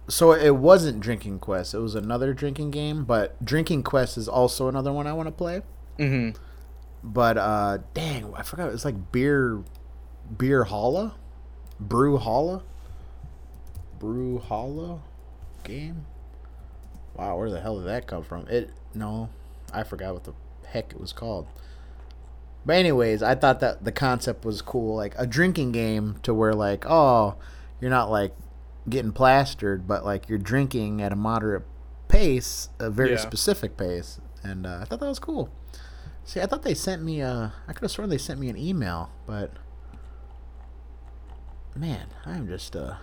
[0.09, 1.75] So it wasn't Drinking Quest.
[1.75, 5.33] It was another drinking game, but Drinking Quest is also another one I want to
[5.33, 5.63] play.
[5.99, 6.31] hmm
[7.03, 8.73] But uh dang, I forgot.
[8.73, 9.63] It's like beer,
[10.37, 11.15] beer holla,
[11.79, 12.63] brew holla,
[13.99, 15.01] brew holla
[15.65, 16.07] game.
[17.15, 18.47] Wow, where the hell did that come from?
[18.49, 19.29] It no,
[19.73, 20.33] I forgot what the
[20.67, 21.47] heck it was called.
[22.69, 26.53] But anyways, I thought that the concept was cool, like a drinking game to where
[26.53, 27.37] like, oh,
[27.81, 28.37] you're not like
[28.87, 31.63] getting plastered, but like you're drinking at a moderate
[32.09, 33.17] pace, a very Yeah.
[33.17, 35.49] specific pace, and uh, I thought that was cool.
[36.25, 37.55] See, I thought they sent me a.
[37.67, 39.51] I could have sworn they sent me an email, but
[41.75, 42.97] man, I'm just uh,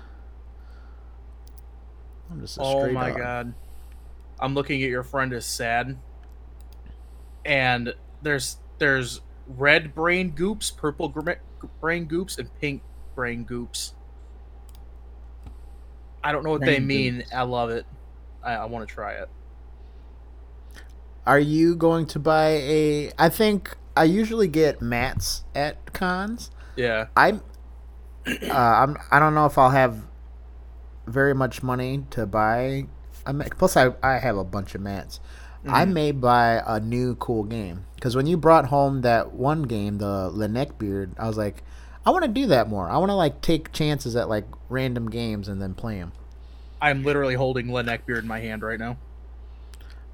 [2.30, 3.18] I'm just a Oh my dog.
[3.18, 3.56] god.
[4.40, 5.98] I'm looking at your friend as sad.
[7.44, 11.14] And there's there's red brain goops, purple
[11.82, 12.82] brain goops, and pink
[13.16, 13.94] brain goops.
[16.24, 17.18] I don't know what they mean.
[17.18, 17.34] goops.
[17.34, 17.86] I love it.
[18.44, 19.30] I, I want to try it.
[21.26, 23.12] Are you going to buy a?
[23.18, 26.52] I think I usually get mats at cons.
[26.76, 27.08] Yeah.
[27.16, 27.42] I'm,
[28.28, 28.98] uh, I'm.
[29.12, 30.06] I don't know if I'll have
[31.08, 32.86] very much money to buy.
[33.26, 33.58] A mat.
[33.58, 35.20] Plus, I I have a bunch of mats.
[35.68, 35.94] I Mhm.
[35.94, 40.30] may buy a new cool game because when you brought home that one game, the
[40.30, 41.64] the Beard, I was like,
[42.06, 42.88] I want to do that more.
[42.90, 46.12] I want to like take chances at like random games and then play them.
[46.82, 48.98] I'm literally holding Len Beard in my hand right now.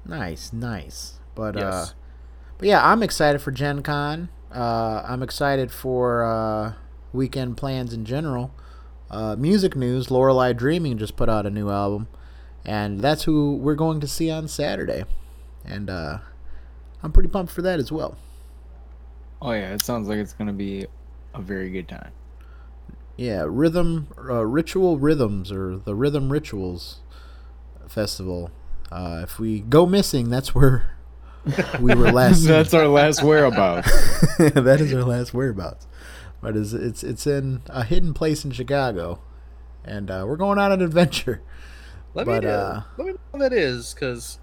[0.06, 1.18] Nice, nice.
[1.34, 1.86] But uh
[2.58, 4.30] but yeah, I'm excited for Gen Con.
[4.54, 6.72] Uh I'm excited for uh
[7.12, 8.52] weekend plans in general.
[9.10, 12.08] Uh music news, Lorelei Dreaming just put out a new album
[12.64, 15.04] and that's who we're going to see on Saturday.
[15.64, 16.18] And uh
[17.02, 18.16] I'm pretty pumped for that as well.
[19.40, 20.86] Oh yeah, it sounds like it's gonna be
[21.34, 22.12] a very good time.
[23.16, 27.00] Yeah, Rhythm uh, Ritual Rhythms or the Rhythm Rituals
[27.88, 28.50] Festival.
[28.90, 30.96] Uh if we go missing, that's where
[31.80, 32.44] we were last.
[32.44, 33.90] That's our last whereabouts.
[34.38, 35.86] that is our last whereabouts.
[36.40, 39.20] But it's it's it's in a hidden place in Chicago,
[39.84, 41.40] and uh, we're going on an adventure.
[42.14, 44.38] Let But, me know, uh, let me know what that is, because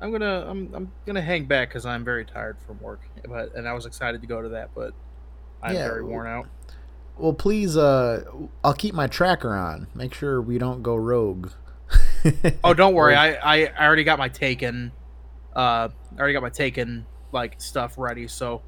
[0.00, 3.00] I'm gonna I'm I'm gonna hang back because I'm very tired from work.
[3.28, 4.92] But and I was excited to go to that, but
[5.62, 6.48] I'm Yeah, very worn out.
[7.16, 8.24] Well, please, uh,
[8.62, 9.88] I'll keep my tracker on.
[9.94, 11.50] Make sure we don't go rogue.
[12.64, 13.14] Oh, don't worry.
[13.14, 14.92] I, I I already got my taken,
[15.54, 18.26] uh, I already got my taken like stuff ready.
[18.28, 18.62] So,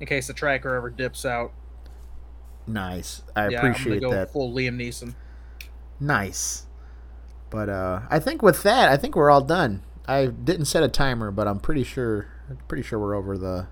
[0.00, 1.52] in case the tracker ever dips out,
[2.66, 3.22] nice.
[3.36, 4.32] I yeah, appreciate go that.
[4.32, 5.14] full Liam Neeson.
[6.00, 6.66] Nice.
[7.50, 9.82] But uh, I think with that, I think we're all done.
[10.06, 12.28] I didn't set a timer, but I'm pretty sure
[12.68, 13.66] pretty sure we're over the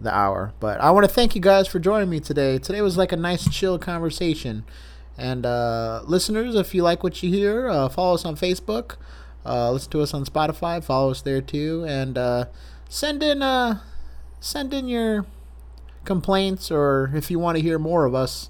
[0.00, 0.52] the hour.
[0.60, 2.58] But I want to thank you guys for joining me today.
[2.58, 4.64] Today was like a nice chill conversation.
[5.18, 8.96] And uh, listeners, if you like what you hear, uh, follow us on Facebook.
[9.44, 10.82] Uh, listen to us on Spotify.
[10.82, 12.46] Follow us there too, and uh,
[12.88, 13.80] send in uh,
[14.38, 15.26] send in your
[16.04, 18.48] complaints or if you want to hear more of us,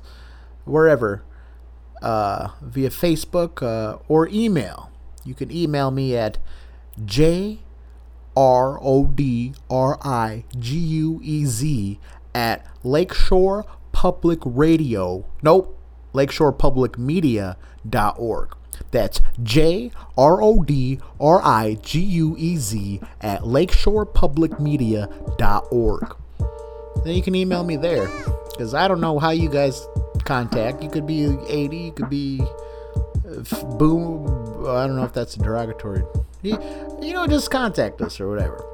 [0.64, 1.24] wherever
[2.02, 4.90] uh, via Facebook or email.
[5.24, 6.38] You can email me at
[7.04, 7.60] J
[8.36, 11.98] R O D R I G U E Z
[12.34, 15.24] at Lakeshore Public Radio.
[15.42, 15.78] Nope,
[16.12, 18.56] Lakeshore Public Media.org.
[18.90, 26.16] That's J R O D R I G U E Z at Lakeshore Public Media.org.
[27.04, 28.08] Then you can email me there.
[28.50, 29.86] Because I don't know how you guys
[30.24, 30.82] contact.
[30.82, 33.42] You could be 80, you could be uh,
[34.70, 34.76] boom.
[34.76, 36.02] I don't know if that's derogatory.
[36.42, 36.58] You,
[37.02, 38.64] you know, just contact us or whatever.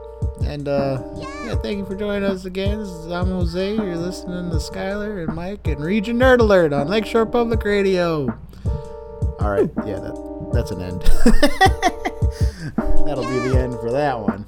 [0.44, 2.78] And uh, yeah, thank you for joining us again.
[2.78, 3.74] This is I'm Jose.
[3.74, 8.28] You're listening to Skylar and Mike and Region Nerd Alert on Lakeshore Public Radio.
[9.40, 11.02] All right, yeah, that, that's an end.
[13.06, 14.46] That'll be the end for that one.